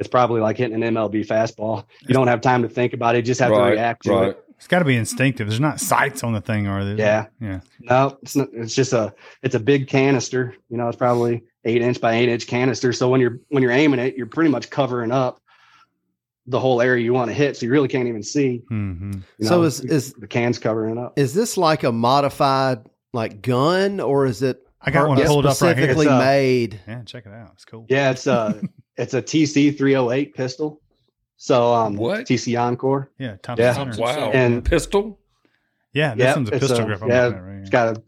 [0.00, 1.84] it's probably like hitting an MLB fastball.
[2.08, 3.18] You don't have time to think about it.
[3.18, 4.28] You just have to react to Right.
[4.30, 4.44] it.
[4.56, 5.46] It's got to be instinctive.
[5.48, 6.96] There's not sights on the thing, are there?
[6.98, 7.26] Yeah.
[7.40, 7.60] Yeah.
[7.80, 10.54] No, it's not, it's just a it's a big canister.
[10.68, 12.92] You know, it's probably eight inch by eight inch canister.
[12.92, 15.40] So when you're when you're aiming it, you're pretty much covering up
[16.46, 17.56] the whole area you want to hit.
[17.56, 18.58] So you really can't even see.
[18.68, 21.18] hmm You So is is the can's covering up?
[21.18, 22.80] is this like a modified
[23.14, 25.86] like gun or is it I got one Yeah, pulled up right here.
[25.88, 26.80] specifically uh, made?
[26.88, 27.50] Yeah, check it out.
[27.54, 27.86] It's cool.
[27.88, 28.60] Yeah, it's a
[29.00, 30.80] it's a TC three hundred eight pistol.
[31.36, 32.26] So um, What?
[32.26, 33.10] TC Encore.
[33.18, 33.72] Yeah, Thompson Yeah.
[33.72, 34.00] Center.
[34.00, 34.30] Wow.
[34.32, 35.18] And- pistol.
[35.92, 37.02] Yeah, this Yeah, one's a pistol a- grip.
[37.02, 37.60] I'm yeah, looking right here.
[37.62, 38.02] It's got a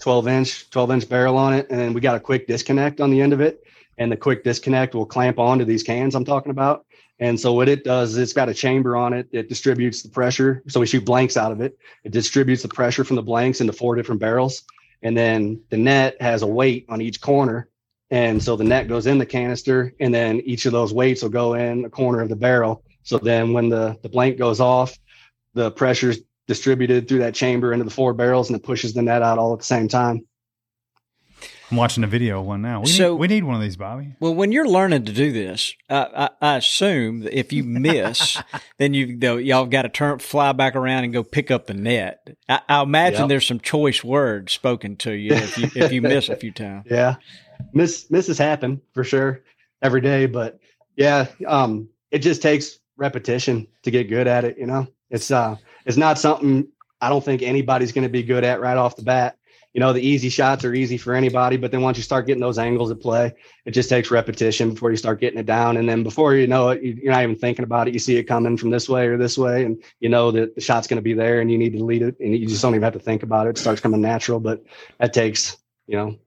[0.00, 1.66] 12 inch, 12 inch barrel on it.
[1.70, 3.62] And then we got a quick disconnect on the end of it.
[3.98, 6.84] And the quick disconnect will clamp onto these cans I'm talking about.
[7.20, 9.28] And so what it does is it's got a chamber on it.
[9.30, 10.62] It distributes the pressure.
[10.66, 11.78] So we shoot blanks out of it.
[12.02, 14.62] It distributes the pressure from the blanks into four different barrels.
[15.02, 17.68] And then the net has a weight on each corner.
[18.12, 21.30] And so the net goes in the canister and then each of those weights will
[21.30, 22.84] go in the corner of the barrel.
[23.04, 24.96] So then when the, the blank goes off,
[25.54, 29.22] the pressure's distributed through that chamber into the four barrels and it pushes the net
[29.22, 30.26] out all at the same time.
[31.70, 32.82] I'm watching a video one now.
[32.82, 34.14] We, So- need, we need one of these, Bobby.
[34.20, 38.36] Well, when you're learning to do this, I, I, I assume that if you miss,
[38.76, 41.72] then you though y'all got to turn fly back around and go pick up the
[41.72, 42.28] net.
[42.46, 43.28] I, I imagine Yep.
[43.30, 46.84] there's some choice words spoken to you if you if you miss a few times.
[46.90, 47.14] Yeah.
[47.72, 49.42] Miss misses happen for sure
[49.82, 50.26] every day.
[50.26, 50.58] But
[50.96, 54.86] yeah, um, it just takes repetition to get good at it, you know.
[55.10, 56.68] It's uh it's not something
[57.00, 59.36] I don't think anybody's gonna be good at right off the bat.
[59.74, 62.42] You know, the easy shots are easy for anybody, but then once you start getting
[62.42, 63.32] those angles at play,
[63.64, 65.78] it just takes repetition before you start getting it down.
[65.78, 67.94] And then before you know it, you- you're not even thinking about it.
[67.94, 70.60] You see it coming from this way or this way, and you know that the
[70.60, 72.16] shot's going to be there and you need to lead it.
[72.20, 73.50] And you just don't even have to think about it.
[73.50, 74.62] It starts coming natural, but
[74.98, 76.18] that takes, you know,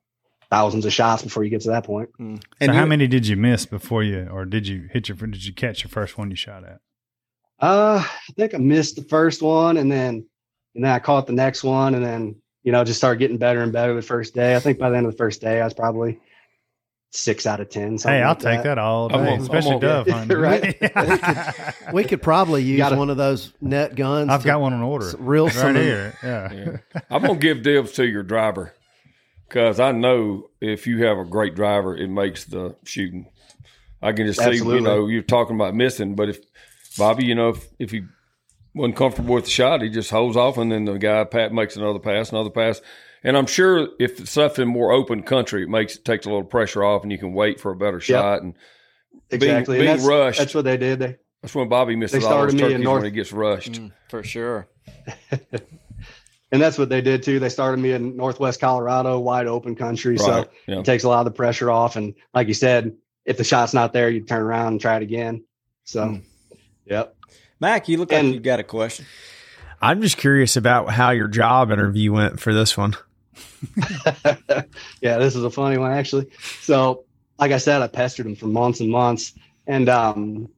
[0.50, 2.10] thousands of shots before you get to that point.
[2.20, 5.46] And so how many did you miss before you, or did you hit your, did
[5.46, 6.80] you catch your first one you shot at?
[7.60, 10.26] Uh, I think I missed the first one, and then
[10.76, 13.62] and then I caught the next one, and then you know just started getting better
[13.62, 14.56] and better the first day.
[14.56, 16.20] I think by the end of the first day, I was probably
[17.12, 17.98] six out of ten.
[17.98, 20.38] Hey, I'll like take that all I'm day, on- especially I'm on- dove hunting.
[20.42, 21.66] Right.
[21.94, 24.30] We could probably use gotta- one of those net guns.
[24.30, 25.14] I've got one on order.
[25.18, 26.18] real right some- here.
[26.22, 26.52] Yeah.
[26.54, 27.00] Yeah.
[27.10, 28.74] I'm gonna give dibs to your driver
[29.56, 33.28] because I know if you have a great driver, it makes the shooting.
[34.02, 36.40] I can just see, you know, you're talking about missing, but if
[36.98, 38.10] Bobby, you know, if, if you
[38.74, 41.78] wasn't comfortable with the shot, he just holds off, and then the guy pat makes
[41.78, 42.82] another pass, another pass.
[43.24, 46.30] And I'm sure if it's stuff in more open country, it makes it takes a
[46.30, 48.42] little pressure off, and you can wait for a better shot.
[48.42, 48.56] And
[49.32, 49.78] Exactly.
[49.78, 50.40] being and that's, rushed.
[50.40, 51.00] That's what they did.
[51.00, 53.72] They that's when Bobby misses all started those turkeys North- when he gets rushed.
[53.72, 54.68] Mm, for sure.
[56.56, 57.40] and that's what they did too.
[57.40, 60.18] They started me in Northwest Colorado, wide open country.
[60.18, 60.80] So Yeah.
[60.80, 61.96] it takes a lot of the pressure off.
[61.98, 65.04] And like you said, if the shot's not there, you turn around and try it
[65.04, 65.44] again.
[65.84, 66.16] So, Hmm.
[66.86, 67.16] yep.
[67.60, 69.06] Mac, you look like And- you got a question.
[69.82, 72.96] I'm just curious about how your job interview went for this one.
[75.02, 76.28] yeah, this is a funny one actually.
[76.62, 77.04] So,
[77.38, 79.34] like I said, I pestered them for months and months,
[79.68, 80.50] and um,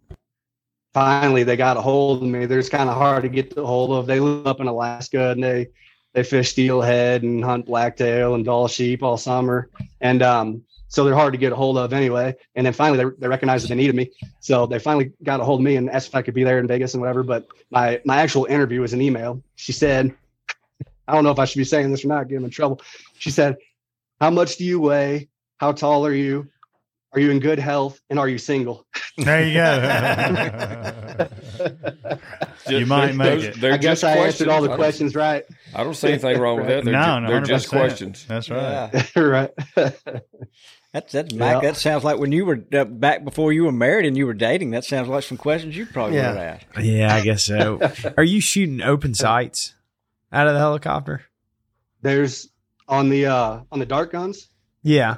[0.93, 2.45] finally they got a hold of me.
[2.45, 4.05] They're just kind of hard to get a hold of.
[4.07, 5.69] They live up in Alaska and they
[6.17, 9.69] they fish steelhead and hunt blacktail and Dall sheep all summer,
[10.01, 12.35] and um, so they're hard to get a hold of anyway.
[12.55, 15.43] And then finally they, they recognized that they needed me, so they finally got a
[15.43, 17.21] hold of me and asked if I could be there in Vegas and whatever.
[17.21, 19.43] But my my actual interview was an email.
[19.55, 20.13] She said.
[21.09, 22.81] I don't know if I should be saying this or not, get him in trouble.
[23.17, 23.55] She said,
[24.19, 25.29] How much do you weigh?
[25.55, 26.49] How tall are you?
[27.13, 27.99] Are you in good health?
[28.09, 28.85] And are you single?
[29.17, 31.27] There you go.
[32.69, 33.63] You might make it.
[33.63, 35.13] I guess just I answered all the questions.
[35.13, 35.45] questions right.
[35.73, 36.83] I don't see anything wrong with that.
[36.83, 37.69] They're, no, ju- no, they're just 100%.
[37.69, 38.25] questions.
[38.27, 38.89] That's right.
[39.15, 39.21] Yeah.
[39.21, 39.51] right.
[40.93, 41.63] That's that's Mac.
[41.63, 41.69] Yeah.
[41.69, 44.33] That sounds like when you were uh, back before you were married and you were
[44.33, 44.71] dating.
[44.71, 46.31] That sounds like some questions you probably Yeah.
[46.33, 46.85] would have asked.
[46.85, 47.79] Yeah, I guess so.
[48.17, 49.73] Are you shooting open sights
[50.33, 51.21] out of the helicopter?
[52.01, 52.49] There's
[52.87, 54.49] on the uh on the dart guns.
[54.83, 55.17] Yeah.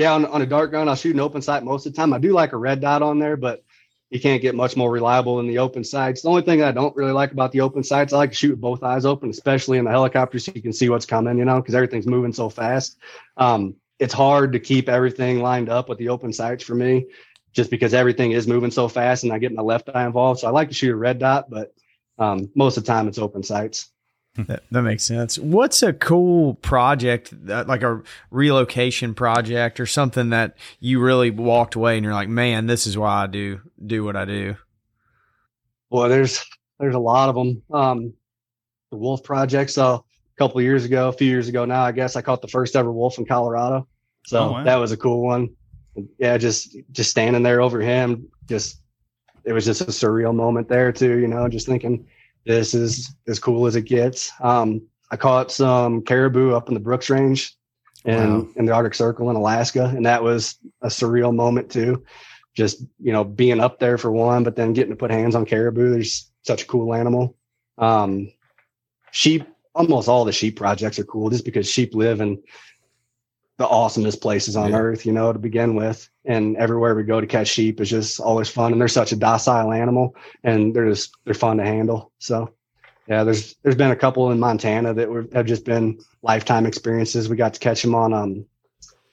[0.00, 2.14] Yeah, on, on a dart gun, I'll shoot an open sight most of the time.
[2.14, 3.62] I do like a red dot on there, but
[4.08, 6.22] you can't get much more reliable than the open sights.
[6.22, 8.52] The only thing I don't really like about the open sights, I like to shoot
[8.52, 11.44] with both eyes open, especially in the helicopter, so you can see what's coming, you
[11.44, 12.96] know, because everything's moving so fast.
[13.36, 17.04] Um, it's hard to keep everything lined up with the open sights for me,
[17.52, 20.40] just because everything is moving so fast and I get my left eye involved.
[20.40, 21.74] So I like to shoot a red dot, but
[22.18, 23.90] um, most of the time it's open sights.
[24.36, 25.38] That, that makes sense.
[25.38, 31.74] What's a cool project, that, like a relocation project or something that you really walked
[31.74, 34.56] away and you're like, man, this is why I do do what I do.
[35.90, 36.44] Well, there's
[36.78, 37.62] there's a lot of them.
[37.72, 38.14] Um,
[38.90, 39.70] the Wolf Project.
[39.70, 42.42] So a couple of years ago, a few years ago now, I guess I caught
[42.42, 43.86] the first ever wolf in Colorado.
[44.26, 44.64] So Oh, wow.
[44.64, 45.50] that was a cool one.
[46.18, 48.80] Yeah, just just standing there over him, just
[49.44, 51.18] it was just a surreal moment there too.
[51.18, 52.06] You know, just thinking
[52.46, 54.30] this is as cool as it gets.
[54.40, 57.54] Um, I caught some caribou up in the Brooks Range
[58.04, 58.48] and Wow.
[58.56, 62.04] in the Arctic Circle in Alaska, and that was a surreal moment too
[62.52, 65.46] just you know being up there for one but then getting to put hands on
[65.46, 67.36] caribou there's such a cool animal
[67.78, 68.28] um
[69.12, 72.42] sheep almost all the sheep projects are cool just because sheep live in
[73.58, 74.78] the awesomest places on Yeah.
[74.78, 78.20] earth you know to begin with and everywhere we go to catch sheep is just
[78.20, 82.12] always fun and they're such a docile animal and they're just they're fun to handle
[82.18, 82.52] so
[83.08, 87.28] yeah there's there's been a couple in montana that were, have just been lifetime experiences
[87.28, 88.44] we got to catch them on um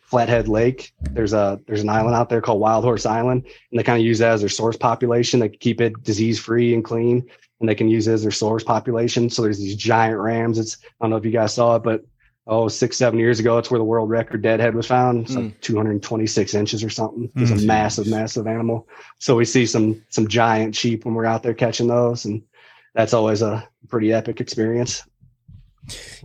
[0.07, 0.93] Flathead Lake.
[1.11, 4.05] There's a there's an island out there called Wild Horse Island, and they kind of
[4.05, 5.41] use that as their source population.
[5.41, 7.27] They keep it disease free and clean,
[7.59, 9.29] and they can use it as their source population.
[9.29, 10.59] So there's these giant rams.
[10.59, 12.05] It's I don't know if you guys saw it, but
[12.47, 15.25] oh six seven years ago, it's where the world record deadhead was found.
[15.25, 17.29] It's like 226 inches or something.
[17.35, 17.63] It's Mm.
[17.63, 18.87] a massive, massive animal.
[19.19, 22.41] So we see some some giant sheep when we're out there catching those, and
[22.95, 25.03] that's always a pretty epic experience.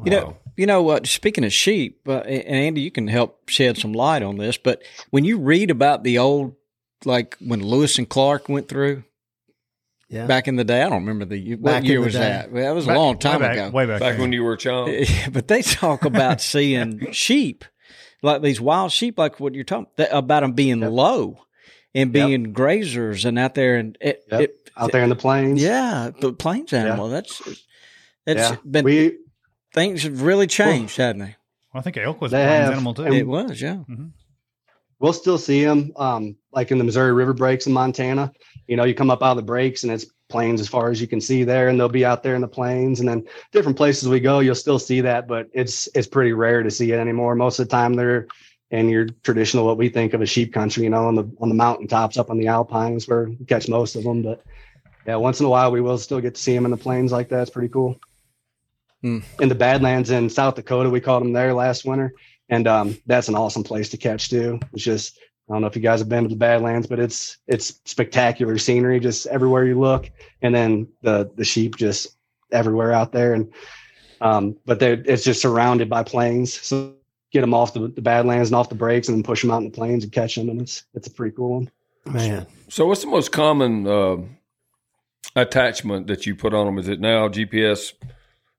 [0.04, 1.06] You know, you know what?
[1.06, 4.56] Speaking of sheep, uh, and Andy, you can help shed some light on this.
[4.56, 6.56] But when you read about the old,
[7.04, 9.04] like when Lewis and Clark went through
[10.12, 10.26] Yeah.
[10.26, 12.18] back in the day, I don't remember the what Back year the was day.
[12.20, 12.52] that?
[12.52, 13.70] Well, that was a long time way back, ago.
[13.70, 14.90] Way back, Back when you were a child.
[15.32, 17.64] but they talk about seeing sheep,
[18.22, 20.90] like these wild sheep, like what you're talking that, about them being Yep.
[20.90, 21.38] low
[21.94, 22.26] and Yep.
[22.26, 24.40] being grazers and out there and it, Yep.
[24.42, 27.08] it Out there in the plains, yeah, the plains animal.
[27.08, 27.40] That's
[28.26, 28.56] it's yeah.
[28.70, 29.16] been we
[29.72, 31.36] things have really changed, haven't they?
[31.72, 32.72] Well, I think elk was a plains have.
[32.72, 33.06] animal too.
[33.06, 33.76] It was, yeah.
[33.88, 34.06] Mm-hmm.
[35.02, 38.32] We'll still see them um, like in the Missouri River breaks in Montana.
[38.68, 41.00] You know, you come up out of the breaks and it's plains as far as
[41.00, 43.00] you can see there, and they'll be out there in the plains.
[43.00, 46.62] And then different places we go, you'll still see that, but it's it's pretty rare
[46.62, 47.34] to see it anymore.
[47.34, 48.28] Most of the time, they're
[48.70, 50.84] in your traditional what we think of as sheep country.
[50.84, 53.96] You know, on the on the mountaintops up on the alpines where you catch most
[53.96, 54.22] of them.
[54.22, 54.42] But
[55.06, 57.10] yeah, once in a while we will still get to see them in the plains
[57.12, 57.42] like that.
[57.42, 58.00] It's pretty cool.
[59.02, 59.18] Hmm.
[59.40, 62.14] In the Badlands in South Dakota, we caught them there last winter
[62.48, 64.58] and um, that's an awesome place to catch too.
[64.72, 65.18] It's just
[65.48, 68.58] I don't know if you guys have been to the Badlands, but it's it's spectacular
[68.58, 70.10] scenery just everywhere you look,
[70.42, 72.16] and then the the sheep just
[72.50, 73.52] everywhere out there, and
[74.20, 76.52] um, but they it's just surrounded by plains.
[76.60, 76.94] So
[77.32, 79.58] get them off the, the Badlands and off the breaks, and then push them out
[79.58, 81.70] in the plains and catch them, and it's it's a pretty cool one.
[82.04, 82.46] Man.
[82.68, 84.16] So, what's the most common uh,
[85.36, 86.78] attachment that you put on them?
[86.78, 87.92] Is it now GPS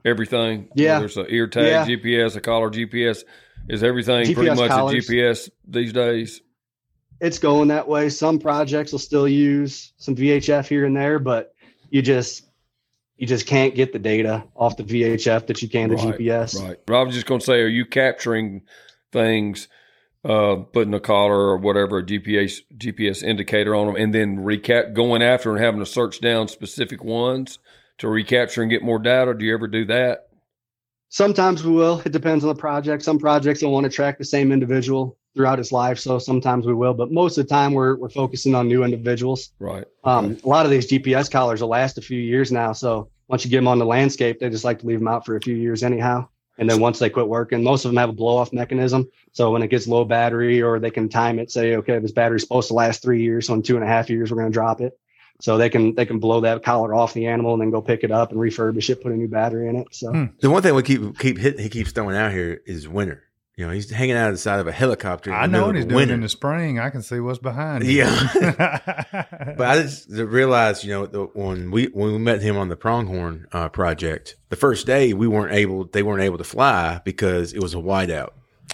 [0.06, 0.70] everything?
[0.76, 1.00] Yeah.
[1.00, 1.86] There's a ear tag Yeah.
[1.86, 3.24] GPS, a collar GPS.
[3.70, 5.10] Is everything GPS pretty much collars.
[5.10, 6.42] a GPS these days?
[7.24, 8.10] it's going that way.
[8.10, 11.56] Some projects will still use some VHF here and there, but
[11.90, 12.44] you just
[13.16, 16.62] you just can't get the data off the VHF that you can the Right, GPS.
[16.62, 16.78] Right.
[16.86, 18.64] But I was just going to say, are you capturing
[19.14, 19.70] things,
[20.26, 24.94] uh, putting a collar or whatever, a GPS GPS indicator on them, and then recap
[24.94, 27.60] going after and having to search down specific ones
[28.00, 29.34] to recapture and get more data?
[29.34, 30.28] Do you ever do that?
[31.14, 32.02] Sometimes we will.
[32.04, 33.04] It depends on the project.
[33.04, 36.74] Some projects will want to track the same individual throughout his life, so sometimes we
[36.74, 36.96] will.
[36.96, 39.52] But most of the time, we're we're focusing on new individuals.
[39.60, 39.86] Right.
[40.06, 42.74] Um, a lot of these GPS collars will last a few years now.
[42.74, 45.24] So once you get them on the landscape, they just like to leave them out
[45.24, 46.28] for a few years anyhow.
[46.58, 49.08] And then once they quit working, most of them have a blow off mechanism.
[49.34, 52.42] So when it gets low battery, or they can time it, say, okay, this battery's
[52.42, 54.54] supposed to last three years, so in two and a half years we're going to
[54.54, 54.98] drop it.
[55.44, 58.06] So they can they can blow that collar off the animal and then go pick
[58.06, 59.88] it up and refurbish it, put a new battery in it.
[59.92, 60.26] So Hmm.
[60.40, 63.24] The one thing we keep keep hitting, he keeps throwing out here is winter.
[63.58, 65.32] You know, he's hanging out of the side of a helicopter.
[65.32, 66.14] in I the know what he's doing winter.
[66.14, 66.80] in the spring.
[66.80, 67.84] I can see what's behind.
[67.84, 67.92] him.
[67.98, 68.80] Yeah.
[69.58, 72.76] But I just realized, you know, the, when we when we met him on the
[72.78, 77.52] Pronghorn uh, project, the first day we weren't able, they weren't able to fly because
[77.54, 78.30] it was a whiteout.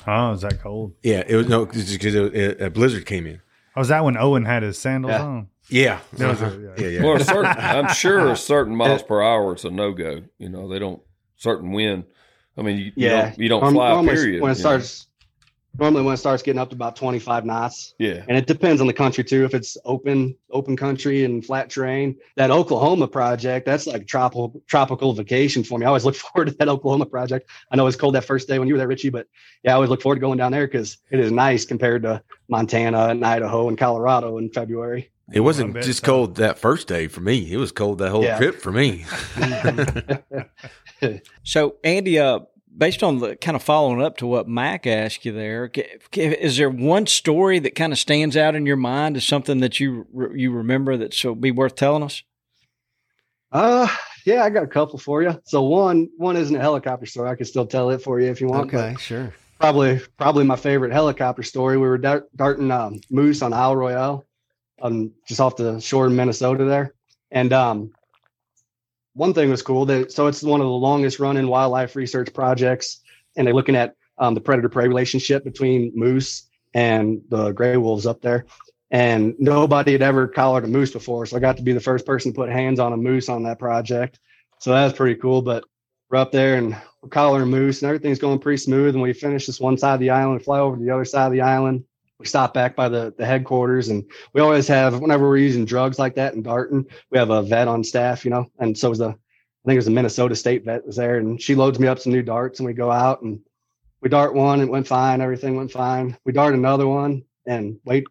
[0.07, 0.93] oh, is that cold?
[1.01, 3.41] Yeah, it was no because a blizzard came in.
[3.76, 5.24] Oh, was that when Owen had his sandals Yeah.
[5.24, 5.47] on?
[5.70, 6.57] Yeah, That was Uh-huh.
[6.59, 6.88] yeah, yeah.
[6.88, 7.03] yeah.
[7.03, 10.24] Well, a certain, I'm sure a certain miles per hour, it's a no go.
[10.38, 11.01] You know, they don't
[11.38, 12.05] certain wind.
[12.57, 13.89] I mean, you, you yeah, don't, you don't Norm- fly.
[13.93, 14.41] normally Period.
[14.41, 14.70] When it you know.
[14.70, 15.07] starts,
[15.78, 18.26] normally when it starts getting up to about twenty five knots, yeah.
[18.28, 19.45] and it depends on the country too.
[19.45, 25.13] If it's open, open country and flat terrain, that Oklahoma project, that's like tropical tropical
[25.13, 25.86] vacation for me.
[25.86, 27.49] I always look forward to that Oklahoma project.
[27.72, 29.28] I know it was cold that first day when you were there, Richie, but
[29.63, 32.22] yeah, I always look forward to going down there because it is nice compared to
[32.49, 35.11] Montana and Idaho and Colorado in February.
[35.32, 36.05] It wasn't I just so.
[36.05, 37.51] cold that first day for me.
[37.51, 38.38] It was cold that whole Yeah.
[38.38, 39.05] trip for me.
[41.43, 42.39] So, Andy, uh,
[42.75, 46.36] based on the kind of following up to what Mac asked you there, ca- ca-
[46.36, 49.80] is there one story that kind of stands out in your mind as something that
[49.80, 52.21] you re- you remember that so be worth telling us?
[53.51, 53.88] Uh
[54.25, 55.39] yeah, I got a couple for you.
[55.45, 57.30] So one one isn't a helicopter story.
[57.30, 58.73] I can still tell it for you if you want.
[58.73, 59.34] Okay, sure.
[59.59, 61.77] probably probably my favorite helicopter story.
[61.77, 64.25] We were dart, darting um, moose on Isle Royale,
[64.82, 66.93] um, just off the shore in Minnesota there,
[67.32, 67.91] and um,
[69.13, 69.86] one thing was cool.
[69.86, 73.01] That so it's one of the longest running wildlife research projects,
[73.36, 78.05] and they're looking at um, the predator prey relationship between moose and the gray wolves
[78.05, 78.45] up there.
[78.91, 82.05] And nobody had ever collared a moose before, so I got to be the first
[82.05, 84.19] person to put hands on a moose on that project.
[84.59, 85.41] So that was pretty cool.
[85.41, 85.63] But
[86.09, 88.95] we're up there and we're collaring moose and everything's going pretty smooth.
[88.95, 91.27] And we finish this one side of the island, fly over to the other side
[91.27, 91.84] of the island.
[92.20, 94.03] We stop back by the, the headquarters and
[94.34, 97.70] we always have, whenever we're using drugs like that in Darton, we have a vet
[97.70, 100.65] on staff, you know, and so was the, I think it was the Minnesota state
[100.65, 103.22] vet was there and she loads me up some new darts and we go out
[103.22, 103.39] and
[104.01, 105.22] we dart one, it went fine.
[105.22, 106.17] Everything went fine.
[106.26, 108.05] We dart another one and wait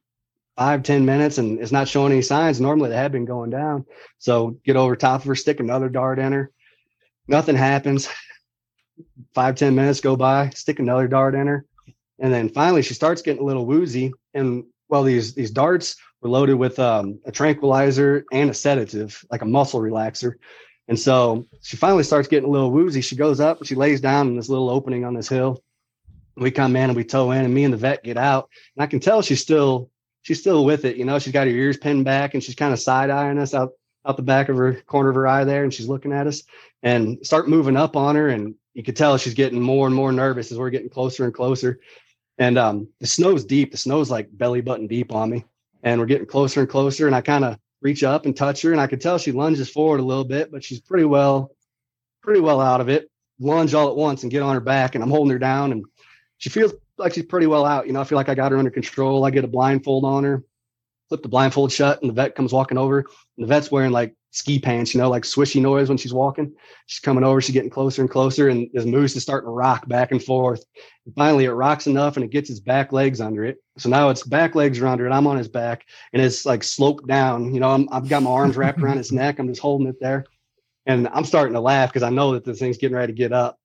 [0.56, 2.60] five, ten minutes and it's not showing any signs.
[2.60, 3.84] Normally they had been going down.
[4.18, 6.50] So get over top of her, stick another dart in her.
[7.26, 8.08] Nothing happens.
[9.34, 11.66] Five, ten minutes go by, stick another dart in her.
[12.18, 14.12] And then finally she starts getting a little woozy.
[14.34, 19.42] And well, these these darts were loaded with um, a tranquilizer and a sedative, like
[19.42, 20.34] a muscle relaxer.
[20.88, 23.02] And so she finally starts getting a little woozy.
[23.02, 25.62] She goes up and she lays down in this little opening on this hill.
[26.36, 28.48] We come in and we tow in, and me and the vet get out.
[28.76, 29.90] And I can tell she's still
[30.22, 30.96] she's still with it.
[30.96, 33.54] You know, she's got her ears pinned back and she's kind of side eyeing us
[33.54, 33.72] out
[34.06, 36.42] out the back of her corner of her eye there, and she's looking at us
[36.82, 38.28] and start moving up on her.
[38.28, 41.34] And you could tell she's getting more and more nervous as we're getting closer and
[41.34, 41.80] closer.
[42.38, 43.72] And um, the snow's deep.
[43.72, 45.44] The snow's like belly button deep on me.
[45.82, 47.06] And we're getting closer and closer.
[47.06, 48.72] And I kind of reach up and touch her.
[48.72, 51.52] And I could tell she lunges forward a little bit, but she's pretty well,
[52.22, 53.10] pretty well out of it.
[53.40, 54.94] Lunge all at once and get on her back.
[54.94, 55.72] And I'm holding her down.
[55.72, 55.84] And
[56.38, 57.86] she feels like she's pretty well out.
[57.86, 59.24] You know, I feel like I got her under control.
[59.24, 60.44] I get a blindfold on her,
[61.08, 62.98] flip the blindfold shut, and the vet comes walking over.
[63.00, 63.06] And
[63.38, 66.54] the vet's wearing like ski pants, you know, like swishy noise when she's walking.
[66.86, 69.88] She's coming over, she's getting closer and closer, and this moose is starting to rock
[69.88, 70.64] back and forth.
[71.06, 73.58] And finally, it rocks enough and it gets its back legs under it.
[73.78, 75.12] So now its back legs are under it.
[75.12, 77.54] I'm on his back, and it's like sloped down.
[77.54, 79.38] You know, I'm, I've got my arms wrapped around its neck.
[79.38, 80.24] I'm just holding it there.
[80.86, 83.32] And I'm starting to laugh because I know that this thing's getting ready to get
[83.32, 83.58] up.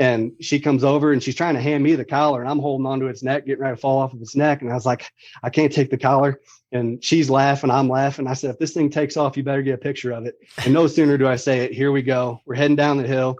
[0.00, 2.86] And she comes over and she's trying to hand me the collar, and I'm holding
[2.86, 4.62] onto its neck, getting ready to fall off of its neck.
[4.62, 6.40] And I was like, I can't take the collar.
[6.72, 8.26] And she's laughing, I'm laughing.
[8.26, 10.38] I said, if this thing takes off, you better get a picture of it.
[10.64, 12.40] And no sooner do I say it, here we go.
[12.46, 13.36] We're heading down the hill,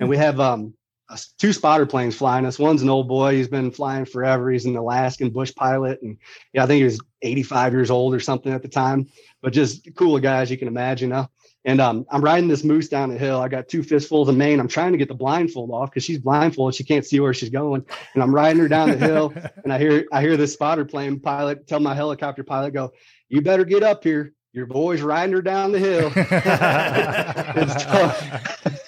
[0.00, 0.74] and we have um
[1.08, 2.58] uh, two spotter planes flying us.
[2.58, 3.36] One's an old boy.
[3.36, 4.50] He's been flying forever.
[4.50, 6.16] He's an Alaskan bush pilot, and
[6.52, 9.08] yeah, I think he was 85 years old or something at the time.
[9.42, 11.10] But just cool guy as you can imagine.
[11.10, 11.26] Huh?
[11.64, 13.40] And um, I'm riding this moose down the hill.
[13.40, 14.58] I got two fistfuls of mane.
[14.58, 16.74] I'm trying to get the blindfold off because she's blindfolded.
[16.74, 17.86] She can't see where she's going.
[18.14, 19.32] And I'm riding her down the hill.
[19.64, 22.92] and I hear I hear this spotter plane pilot tell my helicopter pilot, "Go,
[23.28, 24.32] you better get up here.
[24.52, 26.10] Your boy's riding her down the hill."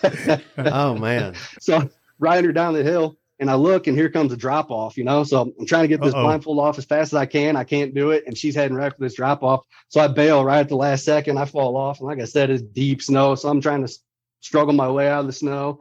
[0.25, 1.37] so, oh man!
[1.61, 4.97] So riding her down the hill, and I look, and here comes a drop off.
[4.97, 6.22] You know, so I'm trying to get this Uh-oh.
[6.22, 7.57] blindfold off as fast as I can.
[7.57, 9.64] I can't do it, and she's heading right for this drop off.
[9.89, 11.39] So I bail right at the last second.
[11.39, 13.93] I fall off, and like I said, it's deep snow, so I'm trying to
[14.41, 15.80] struggle my way out of the snow.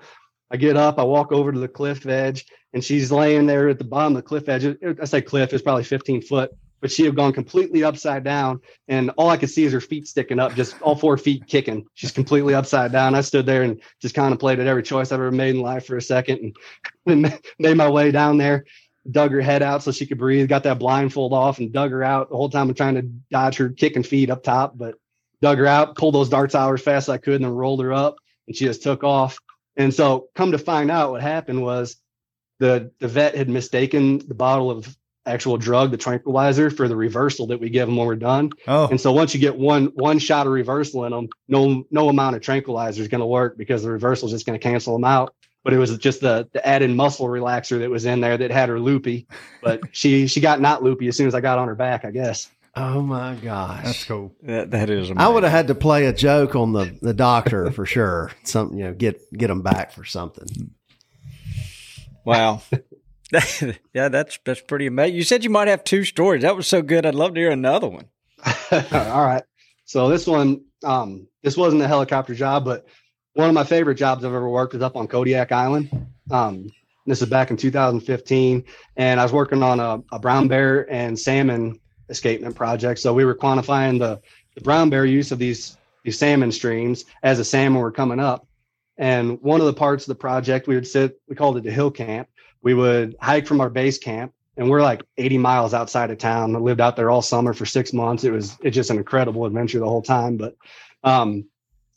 [0.51, 3.79] I get up, I walk over to the cliff edge, and she's laying there at
[3.79, 4.77] the bottom of the cliff edge.
[5.01, 6.51] I say cliff, it's probably 15 foot,
[6.83, 8.59] but she had gone completely upside down,
[8.89, 11.85] and all I could see is her feet sticking up, just all four feet kicking.
[11.93, 13.15] She's completely upside down.
[13.15, 16.01] I stood there and just contemplated every choice I've ever made in life for a
[16.01, 16.57] second, and,
[17.05, 18.65] and made my way down there.
[19.09, 20.49] Dug her head out so she could breathe.
[20.49, 22.67] Got that blindfold off and dug her out the whole time.
[22.67, 24.95] I'm trying to dodge her kicking feet up top, but
[25.41, 27.81] dug her out, pulled those darts out as fast as I could, and then rolled
[27.81, 29.39] her up, and she just took off.
[29.77, 31.95] And so, come to find out, what happened was
[32.59, 37.47] the the vet had mistaken the bottle of actual drug, the tranquilizer, for the reversal
[37.47, 38.51] that we give them when we're done.
[38.67, 42.09] Oh, And so, once you get one one shot of reversal in them, no no
[42.09, 44.93] amount of tranquilizer is going to work because the reversal is just going to cancel
[44.93, 45.33] them out.
[45.63, 48.69] But it was just the the added muscle relaxer that was in there that had
[48.69, 49.27] her loopy.
[49.61, 52.11] But she she got not loopy as soon as I got on her back, I
[52.11, 52.49] guess.
[52.75, 53.83] Oh my gosh!
[53.83, 54.33] that's cool.
[54.41, 55.11] That that is.
[55.11, 55.17] Amazing.
[55.19, 58.31] I would have had to play a joke on the, the doctor for sure.
[58.43, 60.71] Something you know, get get him back for something.
[62.25, 62.61] Wow.
[63.93, 65.15] yeah, that's that's pretty amazing.
[65.15, 66.43] You said you might have two stories.
[66.43, 67.05] That was so good.
[67.05, 68.05] I'd love to hear another one.
[68.71, 69.43] All right.
[69.85, 72.85] So this one, um, this wasn't a helicopter job, but
[73.33, 75.89] one of my favorite jobs I've ever worked was up on Kodiak Island.
[76.31, 76.69] Um,
[77.05, 78.63] this is back in 2015,
[78.95, 81.79] and I was working on a, a brown bear and salmon
[82.09, 82.99] escapement project.
[82.99, 84.21] So we were quantifying the,
[84.55, 88.47] the brown bear use of these these salmon streams as the salmon were coming up.
[88.97, 91.71] And one of the parts of the project, we would sit, we called it the
[91.71, 92.27] hill camp.
[92.63, 96.55] We would hike from our base camp and we're like 80 miles outside of town.
[96.55, 98.23] I lived out there all summer for six months.
[98.23, 100.37] It was it's just an incredible adventure the whole time.
[100.37, 100.55] But
[101.03, 101.45] um,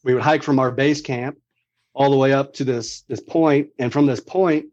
[0.04, 1.38] we would hike from our base camp
[1.94, 4.66] all the way up to this this point, and from this point,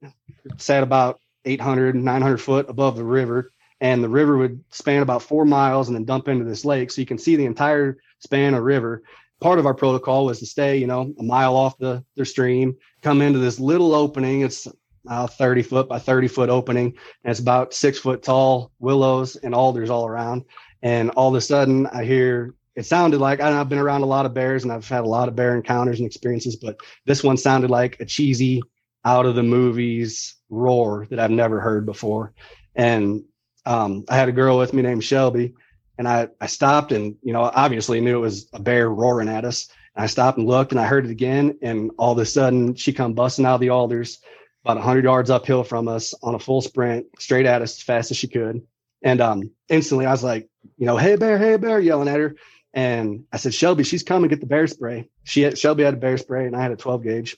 [0.57, 5.45] sat about 800, 900 foot above the river, and the river would span about four
[5.45, 8.63] miles and then dump into this lake, so you can see the entire span of
[8.63, 9.03] river.
[9.39, 12.77] Part of our protocol was to stay, you know, a mile off the, the stream,
[13.01, 14.41] come into this little opening.
[14.41, 14.67] It's
[15.09, 16.87] uh, 30 foot by 30 foot opening
[17.23, 20.43] and it's about six foot tall willows and alders all around.
[20.81, 24.07] And all of a sudden, I hear it sounded like I have been around a
[24.07, 27.23] lot of bears and I've had a lot of bear encounters and experiences, but this
[27.23, 28.61] one sounded like a cheesy,
[29.05, 32.33] out of the movies roar that I've never heard before.
[32.75, 33.23] And
[33.65, 35.53] um, I had a girl with me named Shelby,
[35.97, 39.45] and I I stopped and you know obviously knew it was a bear roaring at
[39.45, 39.67] us.
[39.95, 42.93] I stopped and looked, and I heard it again, and all of a sudden she
[42.93, 44.19] come busting out of the alders
[44.63, 48.11] about 100 yards uphill from us on a full sprint straight at us as fast
[48.11, 48.65] as she could.
[49.01, 50.47] And um instantly i was like
[50.77, 52.35] you know hey bear hey bear yelling at her.
[52.73, 55.09] And i said shelby she's coming get the bear spray.
[55.23, 57.37] She had, shelby had a bear spray and i had a 12 gauge.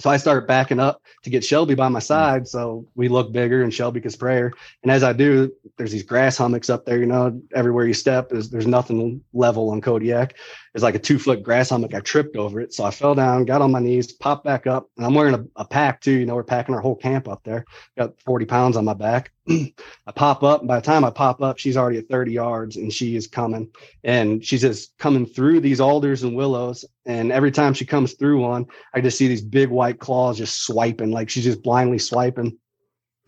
[0.00, 2.46] So i started backing up to get shelby by my side.
[2.46, 4.52] So we look bigger and shelby could spray her.
[4.82, 8.32] And as i do there's these grass hummocks up there you know everywhere you step
[8.32, 10.36] is there's nothing level on kodiak
[10.74, 11.94] it's like a two foot grass hummock.
[11.94, 12.74] I tripped over it.
[12.74, 14.90] So I fell down, got on my knees, popped back up.
[14.96, 16.10] And I'm wearing a, a pack too.
[16.10, 17.64] You know, we're packing our whole camp up there.
[17.96, 19.30] Got 40 pounds on my back.
[19.48, 19.72] I
[20.16, 20.60] pop up.
[20.60, 23.28] And by the time I pop up, she's already at 30 yards and she is
[23.28, 23.70] coming.
[24.02, 26.84] And she's just coming through these alders and willows.
[27.06, 30.62] And every time she comes through one, I just see these big white claws just
[30.66, 32.58] swiping, like she's just blindly swiping.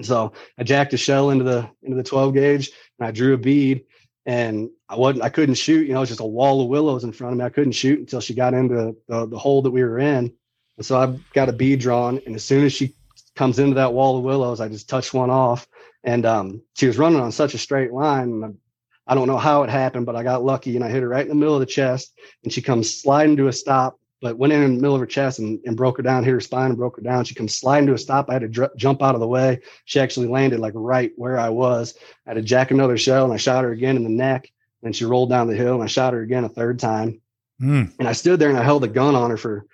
[0.02, 3.38] So I jacked a shell into the into the 12 gauge and I drew a
[3.38, 3.84] bead
[4.26, 7.04] and I wasn't I couldn't shoot, you know, it was just a wall of willows
[7.04, 7.44] in front of me.
[7.44, 10.32] I couldn't shoot until she got into the, the hole that we were in.
[10.76, 12.94] And so I got a bead drawn and as soon as she
[13.36, 15.68] comes into that wall of willows, I just touched one off
[16.02, 18.58] and um, she was running on such a straight line.
[19.06, 21.22] I don't know how it happened, but I got lucky and I hit her right
[21.22, 22.12] in the middle of the chest
[22.42, 25.06] and she comes sliding to a stop but went in, in the middle of her
[25.06, 27.24] chest and, and broke her down, hit her spine and broke her down.
[27.24, 28.28] She comes sliding to a stop.
[28.28, 29.60] I had to dr- jump out of the way.
[29.84, 31.94] She actually landed like right where I was.
[32.26, 34.50] I had to jack another shell and I shot her again in the neck.
[34.82, 37.20] And she rolled down the hill and I shot her again a third time.
[37.60, 37.92] Mm.
[37.98, 39.66] And I stood there and I held the gun on her for,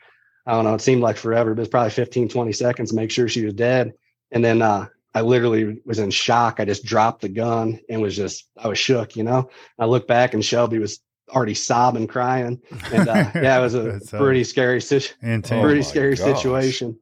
[0.47, 2.97] I don't know, it seemed like forever, but it was probably 15, 20 seconds to
[2.97, 3.93] make sure she was dead.
[4.30, 6.59] And then uh, I literally was in shock.
[6.59, 9.51] I just dropped the gun and was just, I was shook, you know.
[9.78, 11.01] I looked back and Shelby was
[11.32, 12.60] already sobbing, crying.
[12.92, 15.62] And uh, yeah, it was a That's, pretty scary, situ- Intense.
[15.62, 16.36] pretty my scary gosh.
[16.36, 16.98] situation.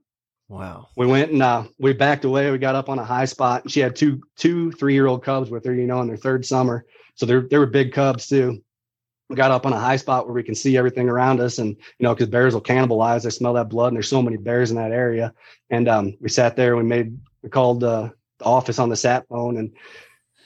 [0.49, 0.89] Wow.
[0.97, 2.51] We went and uh, we backed away.
[2.51, 3.63] We got up on a high spot.
[3.65, 6.17] And she had two, two, three year old cubs with her, you know, in their
[6.17, 6.87] third summer.
[7.15, 8.61] So they they were big cubs too.
[9.29, 11.59] we got up on a high spot where we can see everything around us.
[11.59, 11.69] And,
[11.99, 14.71] you know, because bears will cannibalize, they smell that blood, and there's so many bears
[14.71, 15.33] in that area.
[15.71, 18.09] And um, we sat there, we made, we called uh,
[18.39, 19.73] the office on the sat phone, and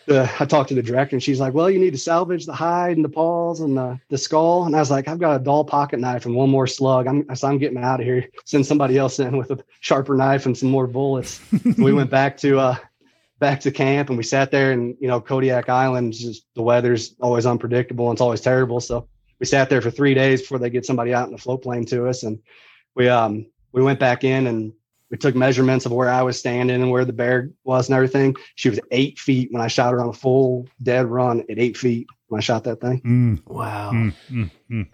[0.07, 2.53] the, I talked to the director, and she's like, "Well, you need to salvage the
[2.53, 5.45] hide and the paws and the, the skull." And I was like, "I've got a
[5.45, 7.07] dull pocket knife and one more slug.
[7.07, 8.29] I'm so I'm getting out of here.
[8.45, 11.41] Send somebody else in with a sharper knife and some more bullets."
[11.79, 12.77] we went back to uh,
[13.39, 17.15] back to camp and we sat there and you know Kodiak Island just the weather's
[17.21, 20.71] always unpredictable and it's always terrible so we sat there for three days before they
[20.71, 22.39] get somebody out in a float plane to us and
[22.95, 24.73] we um we went back in and
[25.11, 28.35] we took measurements of where I was standing and where the bear was and everything.
[28.57, 31.77] She was eight feet when I shot her on a full dead run at eight
[31.77, 33.01] feet when I shot that thing.
[33.03, 33.91] Mm, Wow.
[33.93, 34.87] mm, mm, mm.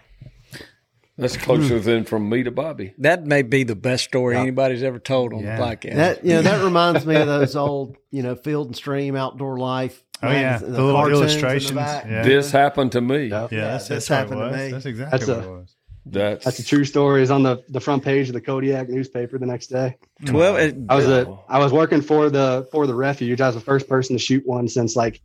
[1.16, 2.94] That's closer than from me to Bobby.
[2.98, 5.56] That may be the best story anybody's ever told on Yeah.
[5.58, 5.94] the podcast.
[5.96, 9.58] That you know that reminds me of those old you know field and stream outdoor
[9.58, 10.02] life.
[10.22, 11.76] Oh yeah, mags- the, little cartoons in the illustrations.
[11.76, 13.26] Yeah, This happened to me.
[13.26, 13.48] Yeah.
[13.50, 14.70] yeah, that's, this that's what it happened to me.
[14.72, 15.76] That's exactly That's what a- it was.
[16.06, 17.22] That's, That's a true story.
[17.22, 19.96] Is on the, the front page of the Kodiak newspaper the next day.
[20.24, 20.56] Twelve.
[20.88, 23.40] I was a I was working for the for the refuge.
[23.40, 25.20] I was the first person to shoot one since like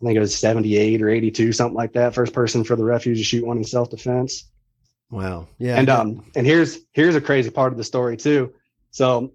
[0.00, 2.14] I think it was seventy eight or eighty two, something like that.
[2.14, 4.50] First person for the refuge to shoot one in self defense.
[5.10, 5.48] Wow.
[5.58, 5.76] Yeah.
[5.76, 8.54] And um and here's here's a crazy part of the story too.
[8.90, 9.32] So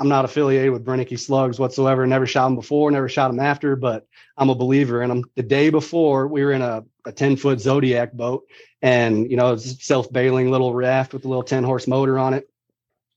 [0.00, 2.06] I'm not affiliated with Brenneke slugs whatsoever.
[2.06, 4.06] Never shot them before, never shot them after, but
[4.38, 5.24] I'm a believer in them.
[5.36, 8.46] The day before, we were in a, a 10 foot Zodiac boat
[8.80, 12.48] and, you know, self bailing little raft with a little 10 horse motor on it.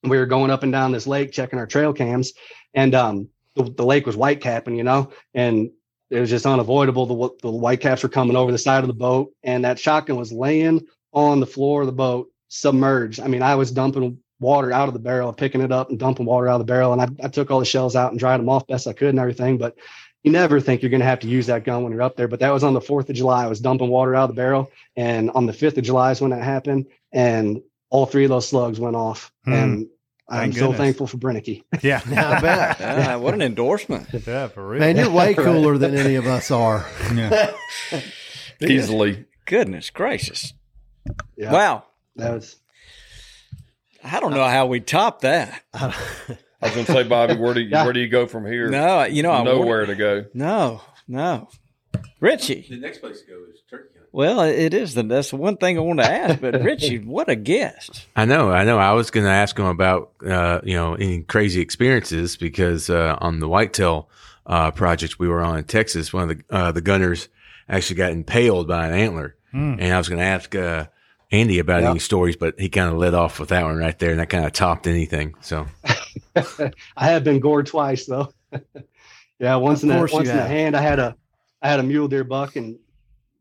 [0.03, 2.33] We were going up and down this lake checking our trail cams
[2.73, 5.69] and um the, the lake was white capping, you know, and
[6.09, 7.05] it was just unavoidable.
[7.05, 10.17] The, the white caps were coming over the side of the boat and that shotgun
[10.17, 13.21] was laying on the floor of the boat submerged.
[13.21, 15.97] I mean, I was dumping water out of the barrel, and picking it up and
[15.97, 16.93] dumping water out of the barrel.
[16.93, 19.09] And I, I took all the shells out and dried them off best I could
[19.09, 19.57] and everything.
[19.57, 19.75] But
[20.23, 22.27] you never think you're going to have to use that gun when you're up there.
[22.27, 23.43] But that was on the 4th of July.
[23.43, 24.71] I was dumping water out of the barrel.
[24.95, 26.85] And on the 5th of July is when that happened.
[27.11, 29.31] And all three of those slugs went off.
[29.45, 29.53] Hmm.
[29.53, 29.87] And
[30.29, 30.77] I'm Thank so goodness.
[30.77, 31.63] thankful for Brenneke.
[31.81, 32.77] Yeah, I bet.
[32.81, 34.07] Ah, what an endorsement.
[34.25, 34.79] yeah, for real.
[34.79, 36.85] Man, you're way cooler than any of us are.
[37.13, 37.51] Yeah.
[38.61, 39.25] easily.
[39.45, 40.53] Goodness gracious.
[41.35, 41.83] Yeah, Wow.
[42.15, 42.55] That was
[44.03, 45.61] I don't know how we top that.
[45.73, 45.93] I
[46.61, 48.69] was going to say, Bobby, where do you, where do you go from here?
[48.69, 50.25] No, you know, I Nowhere to go.
[50.33, 51.49] No, no.
[52.19, 52.65] Richie.
[52.69, 54.09] The next place to go is turkey hunting.
[54.13, 54.93] Well, it is.
[54.93, 56.39] The, that's the one thing I want to ask.
[56.39, 58.05] But Richie, what a guest.
[58.15, 58.77] I know, I know.
[58.77, 63.17] I was going to ask him about, uh, you know, any crazy experiences because uh,
[63.19, 64.09] on the whitetail
[64.45, 67.27] uh, project we were on in Texas, one of the uh, the gunners
[67.67, 70.53] actually got impaled by an antler, and I was going to ask
[71.33, 71.91] uh, Andy about Yeah.
[71.91, 74.29] any stories, but he kind of led off with that one right there, and that
[74.29, 75.35] kind of topped anything.
[75.41, 75.65] So
[76.35, 78.31] I have been gored twice though.
[79.39, 80.75] yeah, once Of in the once in the hand.
[80.75, 81.15] I had a
[81.61, 82.77] I had a mule deer buck, and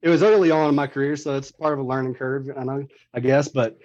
[0.00, 2.48] it was early on in my career, so it's part of a learning curve.
[2.56, 3.78] I know, I guess, but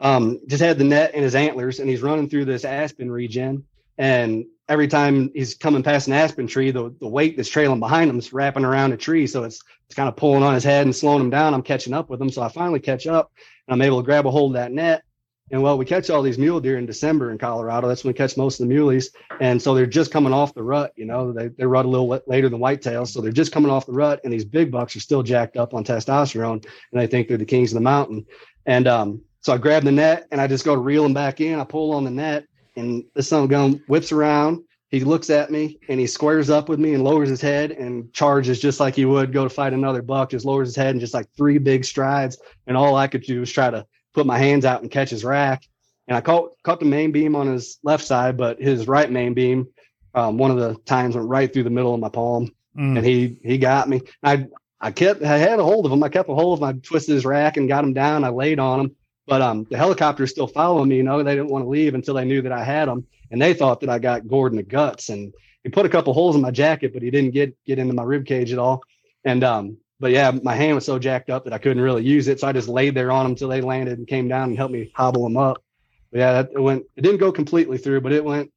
[0.00, 3.64] um, just had the net in his antlers, and he's running through this aspen regen,
[3.98, 8.10] and every time he's coming past an aspen tree, the the weight that's trailing behind
[8.10, 10.86] him is wrapping around a tree, so it's it's kind of pulling on his head
[10.86, 11.54] and slowing him down.
[11.54, 13.32] I'm catching up with him, so I finally catch up,
[13.66, 15.02] and I'm able to grab a hold of that net.
[15.50, 17.88] And well, we catch all these mule deer in December in Colorado.
[17.88, 19.14] That's when we catch most of the muleys.
[19.40, 22.08] And so they're just coming off the rut, you know, they, they rut a little
[22.08, 23.08] la- later than whitetails.
[23.08, 25.72] So they're just coming off the rut and these big bucks are still jacked up
[25.72, 28.26] on testosterone and they think they're the kings of the mountain.
[28.66, 31.40] And, um, so I grab the net and I just go to reel him back
[31.40, 31.58] in.
[31.58, 32.44] I pull on the net
[32.78, 34.62] and the son of a gun whips around.
[34.90, 38.10] He looks at me and he squares up with me and lowers his head and
[38.14, 41.00] charges just like he would go to fight another buck, just lowers his head and
[41.00, 42.38] just like three big strides.
[42.66, 45.24] And all I could do was try to put my hands out and catch his
[45.24, 45.62] rack.
[46.06, 49.34] And I caught caught the main beam on his left side, but his right main
[49.34, 49.68] beam,
[50.14, 52.96] um, one of the times went right through the middle of my palm, Mm.
[52.96, 54.00] and he he got me.
[54.22, 54.46] I
[54.80, 56.02] I kept I had a hold of him.
[56.02, 56.68] I kept a hold of him.
[56.76, 58.24] I twisted his rack and got him down.
[58.24, 58.96] I laid on him,
[59.28, 60.96] but um, the helicopter is still following me.
[60.96, 63.40] You know, they didn't want to leave until they knew that I had them, and
[63.40, 65.10] they thought that I got gored in the guts.
[65.10, 67.94] And he put a couple holes in my jacket, but he didn't get get into
[67.94, 68.82] my rib cage at all.
[69.24, 72.28] And um, but yeah, my hand was so jacked up that I couldn't really use
[72.28, 72.40] it.
[72.40, 74.72] So I just laid there on them until they landed and came down and helped
[74.72, 75.62] me hobble them up.
[76.10, 76.84] But yeah, that, it went.
[76.96, 78.50] It didn't go completely through, but it went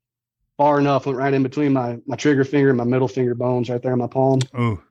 [0.58, 1.06] far enough.
[1.06, 3.94] Went right in between my my trigger finger and my middle finger bones, right there
[3.94, 4.40] in my palm.
[4.58, 4.82] Ooh,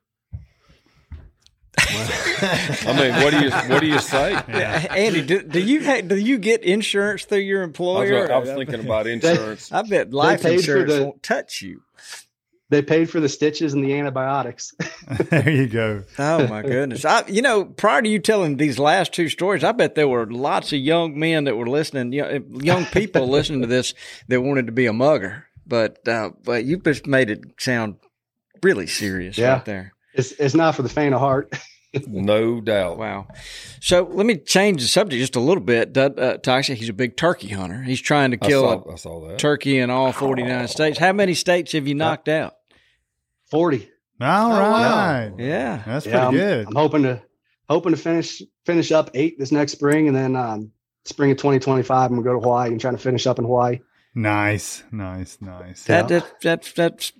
[1.78, 4.32] I mean, what do you what do you say?
[4.32, 4.86] yeah.
[4.90, 8.32] Andy, do, do you ha- do you get insurance through your I was, employer?
[8.32, 9.70] I was thinking about insurance.
[9.72, 11.82] I bet life insurance the- won't touch you.
[12.70, 14.72] They paid for the stitches and the antibiotics.
[15.08, 16.04] there you go.
[16.20, 17.04] Oh my goodness!
[17.04, 20.30] I, you know, prior to you telling these last two stories, I bet there were
[20.30, 23.92] lots of young men that were listening, young, young people listening to this
[24.28, 25.46] that wanted to be a mugger.
[25.66, 27.96] But uh, but you just made it sound
[28.62, 29.54] really serious Yeah.
[29.54, 29.92] right there.
[30.14, 31.52] It's it's not for the faint of heart.
[32.06, 32.98] no doubt.
[32.98, 33.28] Wow.
[33.80, 35.92] So let me change the subject just a little bit.
[35.92, 37.82] Doug, uh, Toxic, he's a big turkey hunter.
[37.82, 39.38] He's trying to I kill saw, a I saw that.
[39.38, 40.98] turkey in all 49 states.
[40.98, 42.54] How many states have you knocked out?
[43.50, 43.90] 40.
[44.20, 44.60] All wow.
[44.60, 45.32] right.
[45.38, 45.82] Yeah.
[45.86, 46.66] That's Yeah, pretty I'm, good.
[46.68, 47.22] I'm hoping to
[47.68, 50.72] hoping to finish finish up eight this next spring, and then um,
[51.04, 53.80] spring of 2025, I'm gonna go to Hawaii and trying to finish up in Hawaii.
[54.14, 55.84] Nice, nice, nice.
[55.84, 57.12] That, that, that, that's,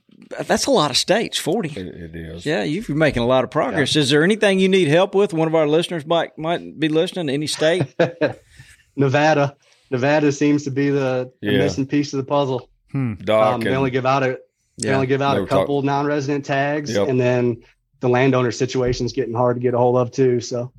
[0.47, 1.68] that's a lot of states, 40.
[1.71, 2.47] It, it is.
[2.47, 3.97] Yeah, you're making a lot of progress.
[3.97, 5.33] Is there anything you need help with?
[5.33, 7.29] One of our listeners might might be listening.
[7.29, 7.83] Any state?
[8.97, 9.57] Nevada,
[9.91, 11.59] Nevada seems to be the, the Yeah.
[11.59, 12.68] missing piece of the puzzle.
[12.93, 14.39] Doc Um, they only give out a
[14.79, 14.95] they Yeah.
[14.95, 17.09] only give out They a were talk- couple non-resident tags, Yep.
[17.09, 17.62] and then
[18.01, 20.41] the landowner situation is getting hard to get a hold of too.
[20.41, 20.73] So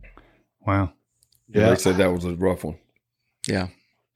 [0.66, 0.92] Wow.
[1.50, 2.78] yeah, they said that was a rough one.
[3.48, 3.68] Yeah.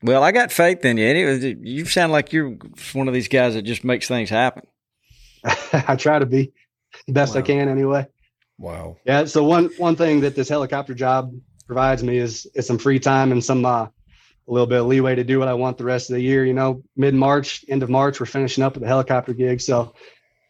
[0.03, 1.05] Well, I got faith in you.
[1.05, 2.57] Anyway, you sound like you're
[2.93, 4.63] one of these guys that just makes things happen.
[5.87, 6.53] I try to be
[7.07, 8.07] best I can anyway.
[8.57, 8.97] Wow.
[9.05, 9.25] Yeah.
[9.25, 11.33] So one one thing that this helicopter job
[11.67, 13.83] provides me is is some free time and some uh,
[14.47, 16.45] a little bit of leeway to do what I want the rest of the year.
[16.45, 19.93] You know, mid March, end of March, we're finishing up with the helicopter gig, so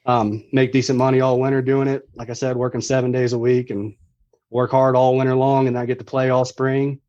[0.06, 2.08] um, make decent money all winter doing it.
[2.16, 3.96] Like I said, working seven days a week and
[4.50, 7.00] work hard all winter long, and I get to play all spring.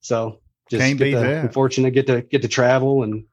[0.00, 1.40] So just Can't get the.
[1.40, 3.24] I'm fortunate to get to get to travel and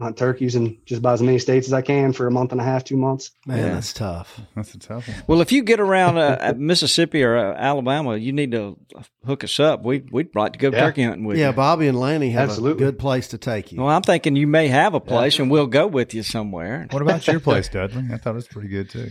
[0.00, 2.60] hunt turkeys in just about as many states as I can for a month and
[2.60, 3.30] a half, two months.
[3.46, 3.74] Man, Yeah.
[3.74, 4.40] that's tough.
[4.56, 5.16] That's a tough one.
[5.28, 8.76] Well, if you get around uh, Mississippi or uh, Alabama, you need to
[9.24, 9.84] hook us up.
[9.84, 10.80] We we'd like to go Yeah.
[10.80, 11.50] turkey hunting with Yeah, you.
[11.50, 12.82] Yeah, Bobby and Lanny have Absolutely.
[12.84, 13.80] a good place to take you.
[13.80, 16.86] Well, I'm thinking you may have a place, and we'll go with you somewhere.
[16.90, 18.04] What about your place, Dudley?
[18.12, 19.08] I thought it was pretty good too.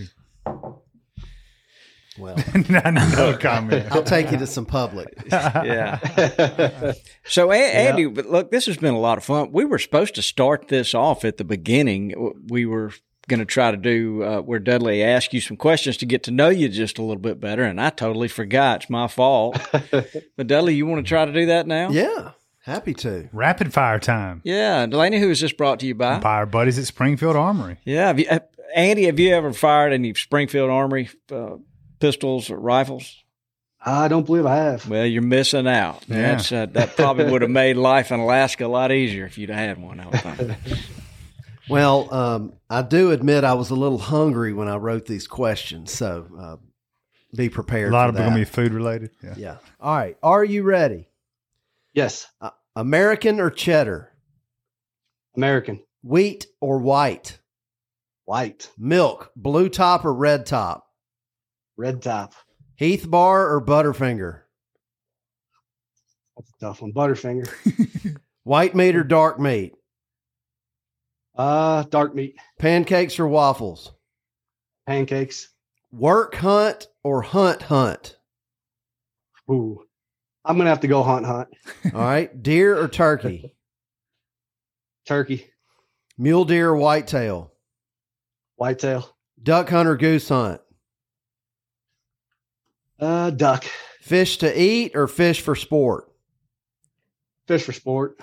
[2.22, 2.36] Well,
[2.70, 3.88] no, no, no comment.
[3.92, 5.14] I'll take you to some public.
[5.32, 6.94] Yeah.
[7.24, 9.52] So, A- Andy, but look, this has been a lot of fun.
[9.52, 12.14] We were supposed to start this off at the beginning.
[12.48, 12.92] We were
[13.30, 16.32] going to try to do uh, where Dudley asked you some questions to get to
[16.32, 18.82] know you just a little bit better, and I totally forgot.
[18.82, 19.58] It's my fault.
[19.92, 21.90] but Dudley, you want to try to do that now?
[21.92, 22.32] Yeah,
[22.64, 23.30] happy to.
[23.32, 24.42] Rapid fire time.
[24.44, 24.86] Yeah.
[24.88, 26.20] Delaney, who is this brought to you by?
[26.20, 27.78] Fire buddies at Springfield Armory.
[27.86, 28.08] Yeah.
[28.08, 28.40] Have you, uh,
[28.76, 31.58] Andy, have you ever fired any Springfield Armory uh,
[32.02, 33.24] pistols or rifles?
[33.84, 34.88] I don't believe I have.
[34.88, 36.04] Well, you're missing out.
[36.08, 36.22] Yeah.
[36.36, 39.50] That's uh, that probably would have made life in Alaska a lot easier if you'd
[39.50, 40.00] had one.
[40.00, 40.52] I would think.
[41.70, 45.92] Well, um, I do admit I was a little hungry when I wrote these questions,
[45.94, 46.58] so uh,
[47.34, 47.92] be prepared.
[47.94, 49.12] A lot for of them going to be food related.
[49.24, 49.34] Yeah.
[49.38, 49.58] Yeah.
[49.80, 50.18] All right.
[50.22, 51.08] Are you ready?
[51.94, 54.12] Yes, Uh, American or cheddar?
[55.38, 57.40] American, Wheat or white?
[58.26, 60.88] white, Milk, blue top or red top?
[61.78, 62.34] Red top.
[62.76, 64.42] Heath bar or Butterfinger?
[66.38, 66.94] That's a tough one.
[66.94, 68.18] Butterfinger.
[68.44, 69.74] White meat or dark meat?
[71.36, 73.94] Uh, dark meat, Pancakes or waffles?
[74.88, 75.50] pancakes.
[75.92, 78.18] Work hunt or hunt hunt?
[79.50, 79.82] Ooh,
[80.44, 81.50] I'm gonna have to go hunt hunt.
[81.94, 82.42] All right.
[82.44, 83.56] Deer or turkey?
[85.08, 85.48] Turkey,
[86.18, 87.52] Mule deer or whitetail?
[88.56, 89.10] whitetail,
[89.42, 90.62] Duck hunt or goose hunt?
[93.02, 93.66] Uh, duck.
[94.02, 96.10] Fish to eat or fish for sport?
[97.48, 98.20] Fish for sport.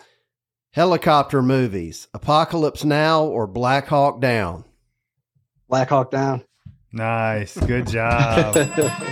[0.72, 2.08] Helicopter movies.
[2.14, 4.64] Apocalypse Now or Black Hawk Down?
[5.68, 6.44] Black Hawk down.
[6.92, 7.56] Nice.
[7.56, 8.54] Good job.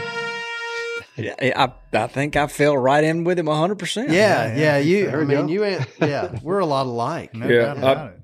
[1.19, 4.09] Yeah, I, I think I fell right in with him 100%.
[4.11, 4.55] Yeah, yeah.
[4.55, 4.77] yeah.
[4.77, 5.53] You, There I we mean, go.
[5.53, 7.33] you, ain't- yeah, we're a lot alike.
[7.35, 8.21] No Yeah, doubt about I- it.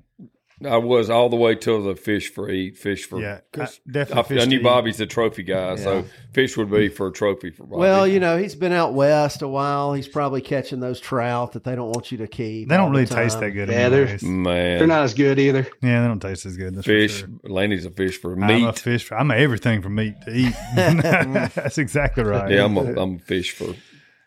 [0.65, 3.19] I was all the way till the fish for eat, fish for.
[3.21, 4.63] Yeah, I- definitely I, fish I knew.
[4.63, 7.79] Bobby's a trophy guy, so fish would be for a trophy for Bobby.
[7.81, 9.93] Well, you know, he's been out west a while.
[9.93, 12.69] He's probably catching those trout that they don't want you to keep.
[12.69, 13.69] They don't the really taste that good.
[13.69, 15.67] Yeah, they're- man, They're not as good either.
[15.81, 16.75] Yeah, they don't taste as good.
[16.75, 17.19] That's fish.
[17.19, 17.29] sure.
[17.43, 18.79] Laney's a fish for I'm a meat.
[18.79, 19.11] fish.
[19.11, 20.53] I'm a everything for meat to eat.
[20.75, 22.51] That's exactly right.
[22.51, 23.73] Yeah, I'm a, I'm a fish for.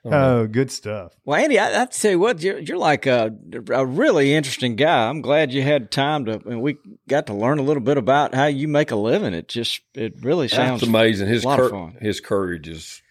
[0.06, 1.12] Oh, oh, good stuff.
[1.24, 3.34] Well, Andy, I, I tell you what, you're, you're like a,
[3.70, 5.08] a really interesting guy.
[5.08, 6.76] I'm glad you had time to, and we
[7.08, 9.34] got to learn a little bit about how you make a living.
[9.34, 11.28] It just, it really sounds It's amazing.
[11.28, 11.96] His a lot of fun.
[12.00, 13.02] his courage is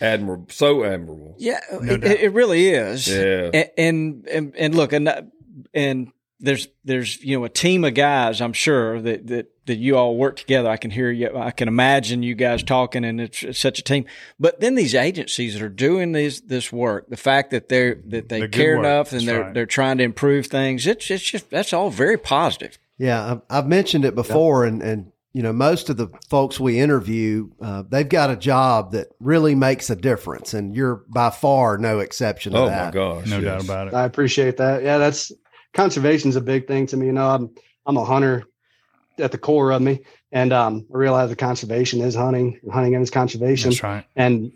[0.00, 1.36] admirable, so admirable.
[1.38, 3.08] Yeah, No it, it really is.
[3.08, 3.50] Yeah.
[3.54, 5.30] and and and, and look, and
[5.72, 8.40] and there's there's you know a team of guys.
[8.40, 10.68] I'm sure that that that you all work together.
[10.68, 11.36] I can hear you.
[11.36, 14.04] I can imagine you guys talking, and it's, it's such a team.
[14.40, 18.28] But then these agencies that are doing these this work, the fact that they're that
[18.28, 19.54] they The care enough and That's they're right.
[19.54, 20.86] they're trying to improve things.
[20.86, 22.78] It's it's just that's all very positive.
[22.98, 26.78] Yeah, I've, I've mentioned it before, and and you know, most of the folks we
[26.78, 31.78] interview, uh, they've got a job that really makes a difference, and you're by far
[31.78, 32.86] no exception to Oh that.
[32.86, 33.26] my gosh!
[33.28, 33.44] No yes.
[33.44, 33.94] doubt about it.
[33.94, 34.82] I appreciate that.
[34.82, 35.32] Yeah, that's
[35.72, 37.06] conservation's a big thing to me.
[37.06, 37.50] You know, I'm
[37.86, 38.44] I'm a hunter
[39.18, 40.00] at the core of me,
[40.30, 43.70] and um, I realize that conservation is hunting, and hunting is conservation.
[43.70, 44.04] That's right.
[44.16, 44.52] And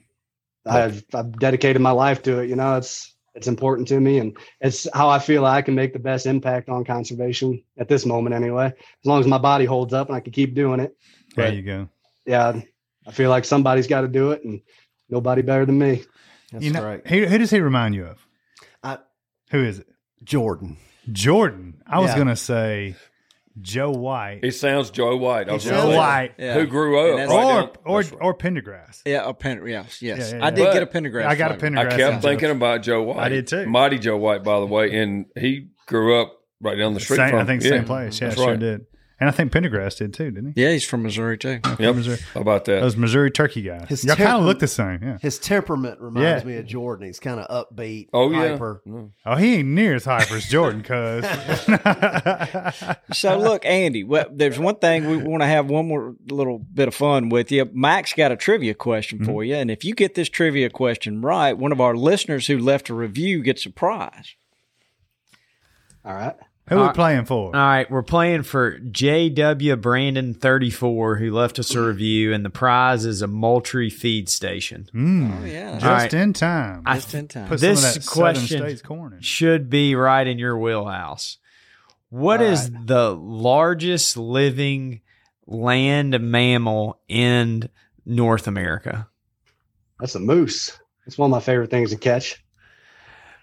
[0.65, 2.49] I've I've dedicated my life to it.
[2.49, 5.93] You know, it's it's important to me, and it's how I feel I can make
[5.93, 8.35] the best impact on conservation at this moment.
[8.35, 10.97] Anyway, as long as my body holds up and I can keep doing it.
[11.35, 11.89] There But- you go.
[12.25, 12.61] Yeah,
[13.07, 14.61] I feel like somebody's got to do it, and
[15.09, 16.03] nobody better than me.
[16.51, 17.07] That's you know, right.
[17.07, 18.27] Who, who does he remind you of?
[18.83, 18.99] I-
[19.51, 19.87] who is it?
[20.25, 20.77] Jordan.
[21.13, 21.83] Jordan.
[21.87, 22.97] I was going to say
[23.61, 24.41] Joe White.
[24.43, 25.49] It sounds Joe White.
[25.49, 26.35] I Joe gonna White.
[26.39, 26.55] Yeah.
[26.55, 28.13] Who grew up right or down- or right.
[28.21, 29.03] or Pendergrass.
[29.07, 30.33] Yeah, a pen, yes, yes.
[30.33, 31.27] Yeah, yeah, I did But get a Pendergrass.
[31.27, 31.77] I got a flag.
[31.77, 32.53] I kept on thinking Joe.
[32.53, 33.19] about Joe White.
[33.19, 33.67] I did too.
[33.67, 37.31] Mighty Joe White, by the way, and he grew up right down the street Same,
[37.31, 37.39] from.
[37.41, 38.21] I think yeah, same place.
[38.21, 38.59] Yeah, sure right.
[38.59, 38.87] did.
[39.19, 40.63] And I think Pendergrass did too, didn't he?
[40.63, 41.61] Yeah, he's from Missouri too.
[41.79, 41.95] Yep.
[41.97, 42.19] Missouri.
[42.35, 42.81] How about that?
[42.81, 43.89] Those Missouri Turkey guys.
[43.89, 45.03] His Y'all kind of look the same.
[45.03, 45.17] Yeah.
[45.23, 46.47] His temperament reminds Yeah.
[46.47, 47.07] me of Jordan.
[47.07, 48.51] He's kind of upbeat, oh yeah.
[48.51, 48.83] hyper.
[48.85, 49.13] No.
[49.25, 51.25] Oh, he ain't near as hyper as Jordan, cuz.
[53.13, 56.89] So look, Andy, well, there's one thing we want to have one more little bit
[56.89, 57.71] of fun with you.
[57.73, 59.51] Mac's got a trivia question for mm-hmm.
[59.51, 62.91] you, and if you get this trivia question right, one of our listeners who left
[62.91, 64.35] a review gets a prize.
[66.05, 66.37] All right.
[66.69, 67.47] Who we Uh, playing for?
[67.55, 72.51] All right, we're playing for JW Brandon 34 who left us a review and the
[72.51, 74.89] prize is a Moultrie feed station.
[74.93, 76.13] Mm, Oh yeah, just All right.
[76.15, 76.83] in time.
[76.85, 77.49] I just in time.
[77.49, 79.21] Put this some of that Southern question- States corn in.
[79.21, 81.39] Should be right in your wheelhouse.
[82.09, 85.03] What All is the largest living
[85.47, 87.69] land mammal in
[88.05, 89.07] North America?
[90.01, 90.77] That's a moose.
[91.07, 92.43] It's one of my favorite things to catch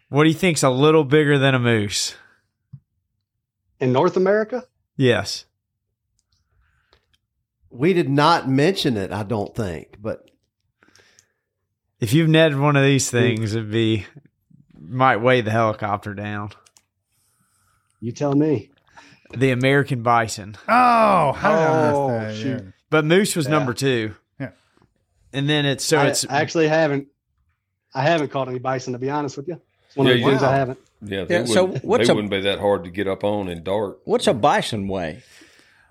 [0.10, 2.16] What do you think's a little bigger than a moose?
[3.84, 4.64] In North America.
[4.98, 5.46] Yes.
[7.70, 10.30] We did not mention it, I don't think, but
[12.00, 14.06] If you've netted one of these things, it'd be
[14.78, 16.50] might weigh the helicopter down.
[18.02, 18.72] You tell me.
[19.34, 20.56] The American bison.
[20.68, 22.74] Oh, I Oh, shoot.
[22.90, 23.52] But moose was Yeah.
[23.52, 24.14] number two.
[24.40, 24.50] Yeah.
[25.32, 27.08] And then it's so I, it's I actually haven't.
[27.96, 29.60] I haven't caught any bison to be honest with you.
[29.88, 30.80] It's one Yeah, of the you- things I haven't.
[31.06, 33.24] Yeah, they, Yeah, so wouldn't, what's they a- wouldn't be that hard to get up
[33.24, 34.00] on and dart.
[34.06, 35.24] What's a bison weigh?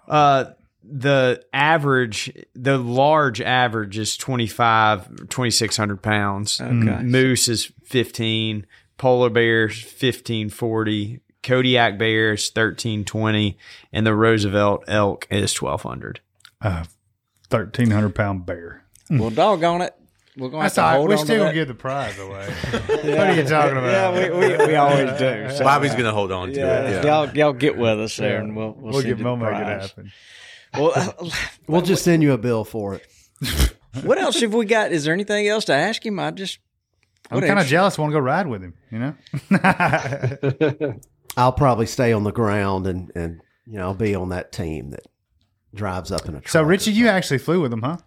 [0.09, 0.47] uh
[0.85, 7.03] the average the large average is 25 2600 pounds Okay.
[7.05, 8.67] moose is 15
[8.99, 13.57] polar bears 1540 kodiak bears 1320
[13.93, 16.21] and the roosevelt elk is 1200
[16.61, 16.83] Uh,
[17.49, 18.85] thirteen hundred pound bear.
[19.11, 19.95] Well, doggone it,
[20.37, 20.97] we're going to have That's to all right.
[20.97, 21.45] hold We on still that.
[21.45, 22.47] gonna give the prize away.
[22.73, 24.15] what are you talking about?
[24.15, 25.49] Yeah, we, we, we always do.
[25.57, 26.91] So, Bobby's going to hold on to yeah, it.
[26.91, 27.25] Yeah.
[27.25, 29.45] y'all y'all get with us there, and we'll we'll, We'll send get you we'll the
[29.45, 29.83] make it prize.
[29.91, 30.13] happen.
[30.75, 31.31] Well,
[31.67, 33.75] we'll just send you a bill for it.
[34.05, 34.91] what else have we got?
[34.93, 36.19] Is there anything else to ask him?
[36.19, 36.59] I just
[37.31, 37.69] I'm What kind of else?
[37.69, 37.99] jealous.
[37.99, 38.75] Want to go ride with him?
[38.91, 38.99] You
[39.51, 40.95] know.
[41.37, 44.91] I'll probably stay on the ground and and you know I'll be on that team
[44.91, 45.03] that
[45.75, 46.49] drives up in a truck.
[46.49, 47.99] so Richie, you actually flew with him, huh?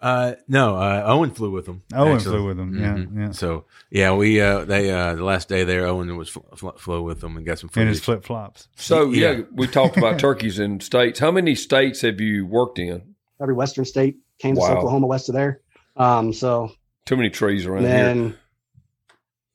[0.00, 1.82] Uh, no, uh, Owen flew with them.
[1.94, 2.36] Owen actually.
[2.38, 2.78] flew with him.
[2.78, 3.18] Yeah, Mhm.
[3.18, 3.30] yeah.
[3.32, 7.02] So yeah, we uh, they uh, the last day there, Owen was fl- fl- flew
[7.02, 8.68] with them and got some In his flip flops.
[8.76, 9.40] So yeah, Yeah.
[9.52, 11.18] we talked about turkeys in states.
[11.18, 13.14] How many states have you worked in?
[13.42, 14.78] Every Western state, Kansas, Wow.
[14.78, 15.60] Oklahoma, west of there.
[15.96, 16.72] Um, so
[17.04, 17.90] Too many trees around here.
[17.90, 18.34] then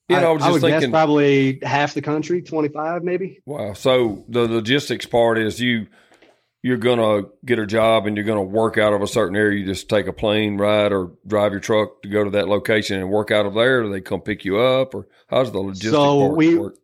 [0.09, 3.39] You know, I was I just would guess probably half the country, twenty five maybe.
[3.47, 3.73] Wow.
[3.73, 5.87] So the logistics part is you
[6.65, 9.59] you're gonna get a job and you're gonna work out of a certain area.
[9.59, 12.99] You just take a plane ride or drive your truck to go to that location
[12.99, 13.83] and work out of there.
[13.83, 16.77] Or they come pick you up, or how's the logistics So we- work?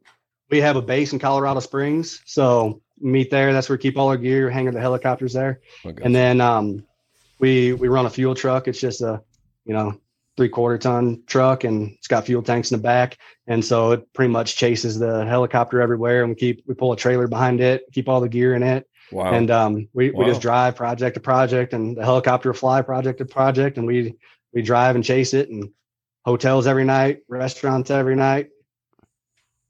[0.52, 3.54] We have a base in Colorado Springs, so meet there.
[3.54, 5.62] That's where we keep all our gear, hanging the helicopters there.
[5.84, 6.04] Okay.
[6.04, 6.86] and then um,
[7.40, 8.68] we we run a fuel truck.
[8.68, 9.24] It's just a
[9.66, 10.00] you know
[10.38, 13.18] three quarter ton truck, and it's got fuel tanks in the back,
[13.48, 16.22] and so it pretty much chases the helicopter everywhere.
[16.22, 18.88] And we keep we pull a trailer behind it, keep all the gear in it,
[19.12, 19.34] wow.
[19.34, 23.26] and um, we we just drive project to project, and the helicopter fly project to
[23.26, 24.16] project, and we
[24.53, 25.70] we drive and chase it, and
[26.26, 28.49] hotels every night, restaurants every night.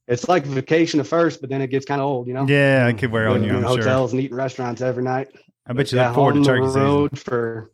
[0.07, 2.45] It's like vacation at first, but then it gets kind of old, you know.
[2.47, 3.55] Yeah, I could wear on Living you.
[3.57, 3.77] I'm sure.
[3.77, 5.29] hotels and eating restaurants every night.
[5.65, 6.81] I bet you Yeah, look forward to on the turkey season.
[6.81, 7.71] road for.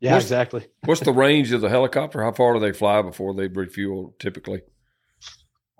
[0.00, 0.66] Yeah, What's- exactly.
[0.84, 2.22] What's the range of the helicopter?
[2.22, 4.14] How far do they fly before they refuel?
[4.18, 4.62] Typically,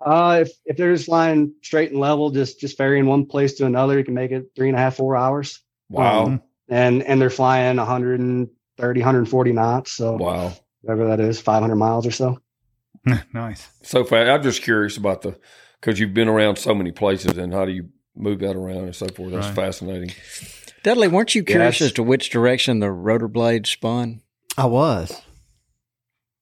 [0.04, 3.66] Uh, if if they're just flying straight and level, just just ferrying one place to
[3.66, 5.60] another, you can make it three and a half, four hours.
[5.88, 9.92] wow, Um, and and they're flying 130, 140 knots.
[9.92, 10.52] So wow.
[10.80, 12.38] whatever that is, 500 miles or so.
[13.32, 13.68] nice.
[13.82, 14.28] So fast.
[14.28, 15.38] I'm just curious about the
[15.80, 18.94] because you've been around so many places and how do you move that around and
[18.96, 19.32] so forth.
[19.32, 19.56] That's Right.
[19.56, 20.10] fascinating.
[20.82, 21.88] Dudley, weren't you curious Yes.
[21.88, 24.20] as to which direction the rotor blade spun?
[24.58, 25.22] I was.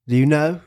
[0.08, 0.60] Do you know?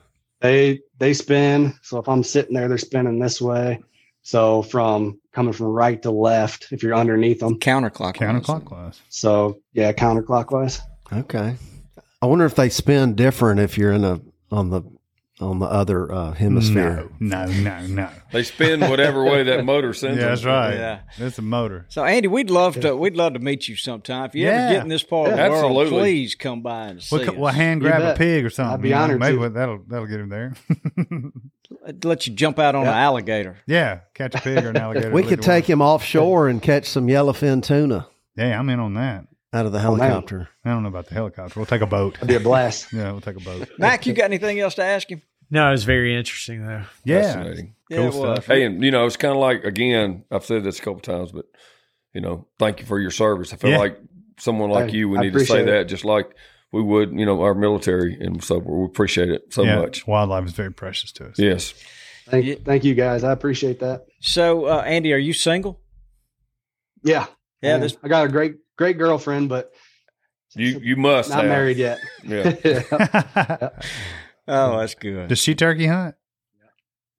[0.43, 1.73] They they spin.
[1.81, 3.79] So if I'm sitting there, they're spinning this way.
[4.23, 7.59] So from coming from right to left, if you're underneath them.
[7.59, 8.15] Counterclockwise.
[8.15, 8.99] Counterclockwise.
[9.07, 10.81] So yeah, counterclockwise.
[11.11, 11.55] Okay.
[12.21, 14.19] I wonder if they spin different if you're in a
[14.51, 14.81] on the
[15.39, 17.09] on the other uh, hemisphere.
[17.19, 18.09] No, no, no, no.
[18.31, 20.31] They spin whatever way that motor sends Yeah, them.
[20.31, 20.73] that's right.
[20.75, 20.99] Yeah.
[21.17, 21.86] It's a motor.
[21.89, 24.25] So Andy, we'd love to we'd love to meet you sometime.
[24.25, 24.51] If you Yeah.
[24.51, 25.99] ever get in this part of the world, Absolutely.
[25.99, 27.36] please come by and see We'll, us.
[27.36, 28.73] we'll hand grab a pig or something.
[28.75, 29.49] I'd be you know, honored Maybe to.
[29.49, 30.53] that'll that'll get him there.
[32.03, 32.91] Let you jump out on Yeah.
[32.91, 33.57] an alligator.
[33.67, 35.11] yeah, catch a pig or an alligator.
[35.11, 35.73] We could take alone.
[35.73, 38.07] him offshore and catch some yellowfin tuna
[38.38, 39.25] Yeah, I'm in on that.
[39.53, 39.83] Out of the man.
[39.99, 40.49] helicopter.
[40.65, 41.59] I don't know about the helicopter.
[41.59, 42.15] We'll take a boat.
[42.17, 42.87] It'd be a blast.
[42.93, 43.69] Yeah, we'll take a boat.
[43.77, 45.21] Mac, you got anything else to ask him?
[45.49, 46.83] No, it was very interesting though.
[47.05, 47.75] Yeah, Fascinating.
[47.89, 48.45] Yeah, Cool stuff.
[48.47, 51.31] Hey, and you know, it's kind of like again, I've said this a couple times,
[51.31, 51.45] but
[52.13, 53.53] you know, thank you for your service.
[53.53, 53.77] I feel Yeah.
[53.77, 53.99] like
[54.39, 56.31] someone like Hey, you, we I need to say appreciate that just like
[56.71, 59.79] we would, you know, our military, and so we appreciate it so yeah.
[59.79, 60.07] much.
[60.07, 61.37] Wildlife is very precious to us.
[61.37, 61.73] Yes,
[62.25, 62.55] Thank, Yeah.
[62.63, 63.23] thank you guys.
[63.23, 64.05] I appreciate that.
[64.21, 65.81] So, uh, Andy, are you single?
[67.03, 67.27] Yeah.
[67.61, 69.74] Yeah, this I got a great, great girlfriend, but
[70.55, 71.49] you you must not have.
[71.49, 71.99] married yet.
[72.24, 73.69] Yeah,
[74.47, 75.30] Oh, that's good.
[75.30, 76.15] Does she turkey hunt?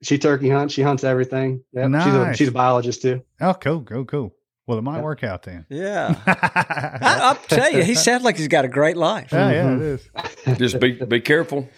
[0.05, 0.75] she turkey hunts.
[0.75, 1.63] She hunts everything.
[1.73, 1.91] Yep.
[2.03, 3.23] She's, a, she's a biologist too.
[3.41, 4.35] Oh, cool, cool, cool.
[4.67, 5.67] Well, it might work out then.
[5.69, 6.21] Yeah.
[6.27, 9.29] I, I'll tell you, he sounds like he's got a great life.
[9.33, 10.51] Yeah, yeah, it mm-hmm.
[10.51, 10.59] is.
[10.59, 11.69] just be be careful.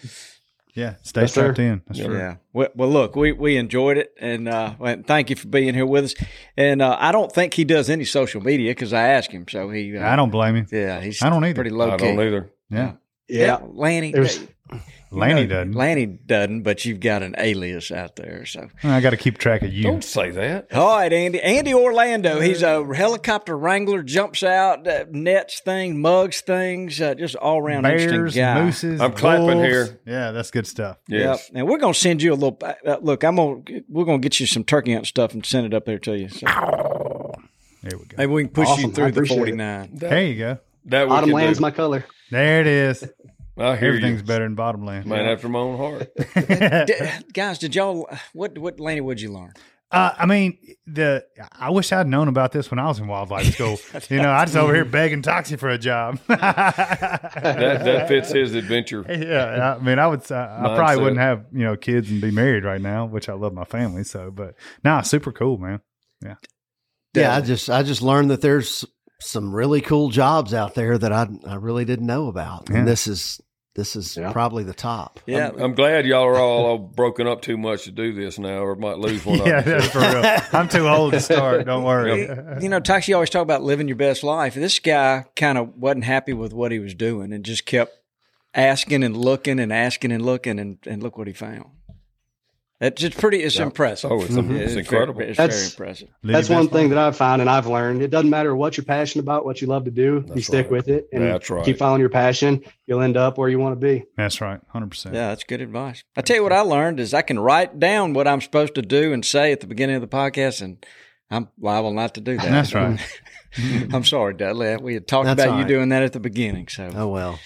[0.76, 1.40] Yeah, stay Yes, sir.
[1.54, 1.82] strapped in.
[1.86, 2.16] That's true.
[2.18, 2.36] Yeah.
[2.52, 5.86] Well, well, look, we, we enjoyed it, and uh, well, thank you for being here
[5.86, 6.14] with us.
[6.56, 9.70] And uh, I don't think he does any social media because I asked him, so
[9.70, 9.96] he.
[9.96, 10.66] Uh, I don't blame him.
[10.70, 11.22] Yeah, he's.
[11.22, 11.54] I don't either.
[11.54, 12.04] Pretty low I key.
[12.04, 12.50] don't either.
[12.70, 12.92] Yeah,
[13.26, 13.58] Yeah.
[13.66, 14.12] Lanny.
[15.10, 15.72] There's- you Lanny know, doesn't.
[15.72, 18.44] Lanny doesn't, but you've got an alias out there.
[18.44, 19.84] So, I got to keep track of you.
[19.84, 20.72] Don't say that.
[20.74, 21.40] all right, Andy.
[21.40, 22.40] Andy Orlando.
[22.40, 24.02] He's a helicopter wrangler.
[24.02, 27.00] Jumps out, uh, nets things, mugs things.
[27.00, 28.64] Uh, just all around interesting Bears, guy.
[28.64, 29.00] mooses.
[29.00, 29.62] I'm clapping wolves.
[29.62, 30.00] here.
[30.06, 30.96] Yeah, that's good stuff.
[31.08, 31.48] Yes.
[31.52, 31.58] Yep.
[31.58, 32.58] And we're gonna send you a little.
[32.62, 35.72] Uh, look, I'm gonna we're gonna get you some turkey hunt stuff and send it
[35.74, 36.28] up there to you.
[36.28, 36.46] So
[37.82, 38.16] There we go.
[38.18, 38.84] maybe we can push Awesome.
[38.86, 39.40] you I through the appreciate it.
[39.40, 39.90] 49.
[39.94, 40.58] There you go.
[40.86, 41.62] That we Autumn can land's do.
[41.62, 42.04] my color.
[42.30, 43.04] There it is.
[43.58, 44.26] I hear Everything's you.
[44.26, 45.06] better than bottom land.
[45.06, 46.10] Man after my own heart.
[46.86, 46.94] D-
[47.32, 49.00] guys, did y'all what what Lanny?
[49.00, 49.52] What'd you learn?
[49.90, 53.54] Uh, I mean, the I wish I'd known about this when I was in wildlife
[53.54, 53.78] school.
[54.10, 56.18] you know, I was over here begging Toxey for a job.
[56.28, 59.04] That that fits his adventure.
[59.08, 60.30] yeah, I mean, I would.
[60.30, 63.34] Uh, I probably wouldn't have you know kids and be married right now, which I
[63.34, 64.04] love my family.
[64.04, 64.54] So, but
[64.84, 65.80] nah, super cool, man.
[66.24, 66.34] Yeah,
[67.14, 68.84] yeah, I just I just learned that there's
[69.20, 72.78] some really cool jobs out there that I I really didn't know about, Yeah.
[72.78, 73.40] and this is
[73.76, 74.32] this is Yeah.
[74.32, 75.20] probably the top.
[75.26, 78.38] Yeah, I'm, I'm glad y'all are all, all broken up too much to do this
[78.38, 79.78] now, or might lose one Yeah, of them.
[79.80, 80.40] that's for real.
[80.60, 81.66] I'm too old to start.
[81.66, 82.22] Don't worry.
[82.62, 84.54] you know, Toxey always talk about living your best life.
[84.54, 87.92] This guy kind of wasn't happy with what he was doing and just kept
[88.54, 91.66] asking and looking and asking and looking, and, and look what he found.
[92.78, 93.42] It's just pretty.
[93.42, 94.12] It's impressive.
[94.12, 94.54] Oh, mm-hmm.
[94.54, 95.20] it's- it's very- incredible.
[95.22, 96.08] it's very That's- impressive.
[96.22, 98.02] Live That's one thing that I've found and I've learned.
[98.02, 100.24] It doesn't matter what you're passionate about, what you love to do.
[100.34, 100.70] you stick right.
[100.72, 101.64] with it and That's right.
[101.64, 102.62] keep following your passion.
[102.86, 104.04] You'll end up where you want to be.
[104.16, 104.60] That's right.
[104.68, 105.14] Hundred percent.
[105.14, 106.04] Yeah, that's good advice.
[106.16, 108.82] I tell you what I learned is I can write down what I'm supposed to
[108.82, 110.84] do and say at the beginning of the podcast, and
[111.30, 112.50] I'm liable not to do that.
[112.50, 113.00] That's right.
[113.92, 114.76] I'm sorry, Dudley.
[114.76, 116.68] We had talked That's about all you doing that at the beginning.
[116.68, 117.38] So, Oh well,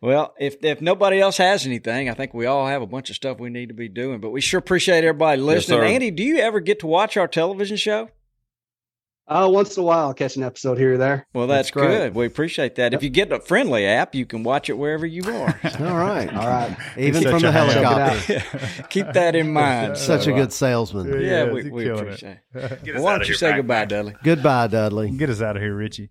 [0.00, 3.16] well, if if nobody else has anything, I think we all have a bunch of
[3.16, 4.20] stuff we need to be doing.
[4.20, 5.80] But we sure appreciate everybody listening.
[5.80, 5.84] sir.
[5.84, 8.08] Andy, do you ever get to watch our television show?
[9.28, 11.24] Uh, once in a while, I'll catch an episode here or there.
[11.32, 11.86] Well, that's, That's great.
[11.98, 12.14] good.
[12.16, 12.94] We appreciate that.
[12.94, 15.60] If you get a Frndly app, you can watch it wherever you are.
[15.78, 16.76] all right, All right.
[16.98, 17.68] even from the a ham.
[17.68, 18.86] helicopter.
[18.90, 19.96] Keep that in mind.
[19.98, 21.12] Such a So, uh, good salesman.
[21.12, 22.82] Yeah, Yeah, we, we appreciate it.
[22.82, 23.58] Get Well, why don't you say Pac-Man.
[23.60, 24.14] goodbye, Dudley?
[24.24, 25.10] Goodbye, Dudley.
[25.12, 26.10] Get us out of here, Richie.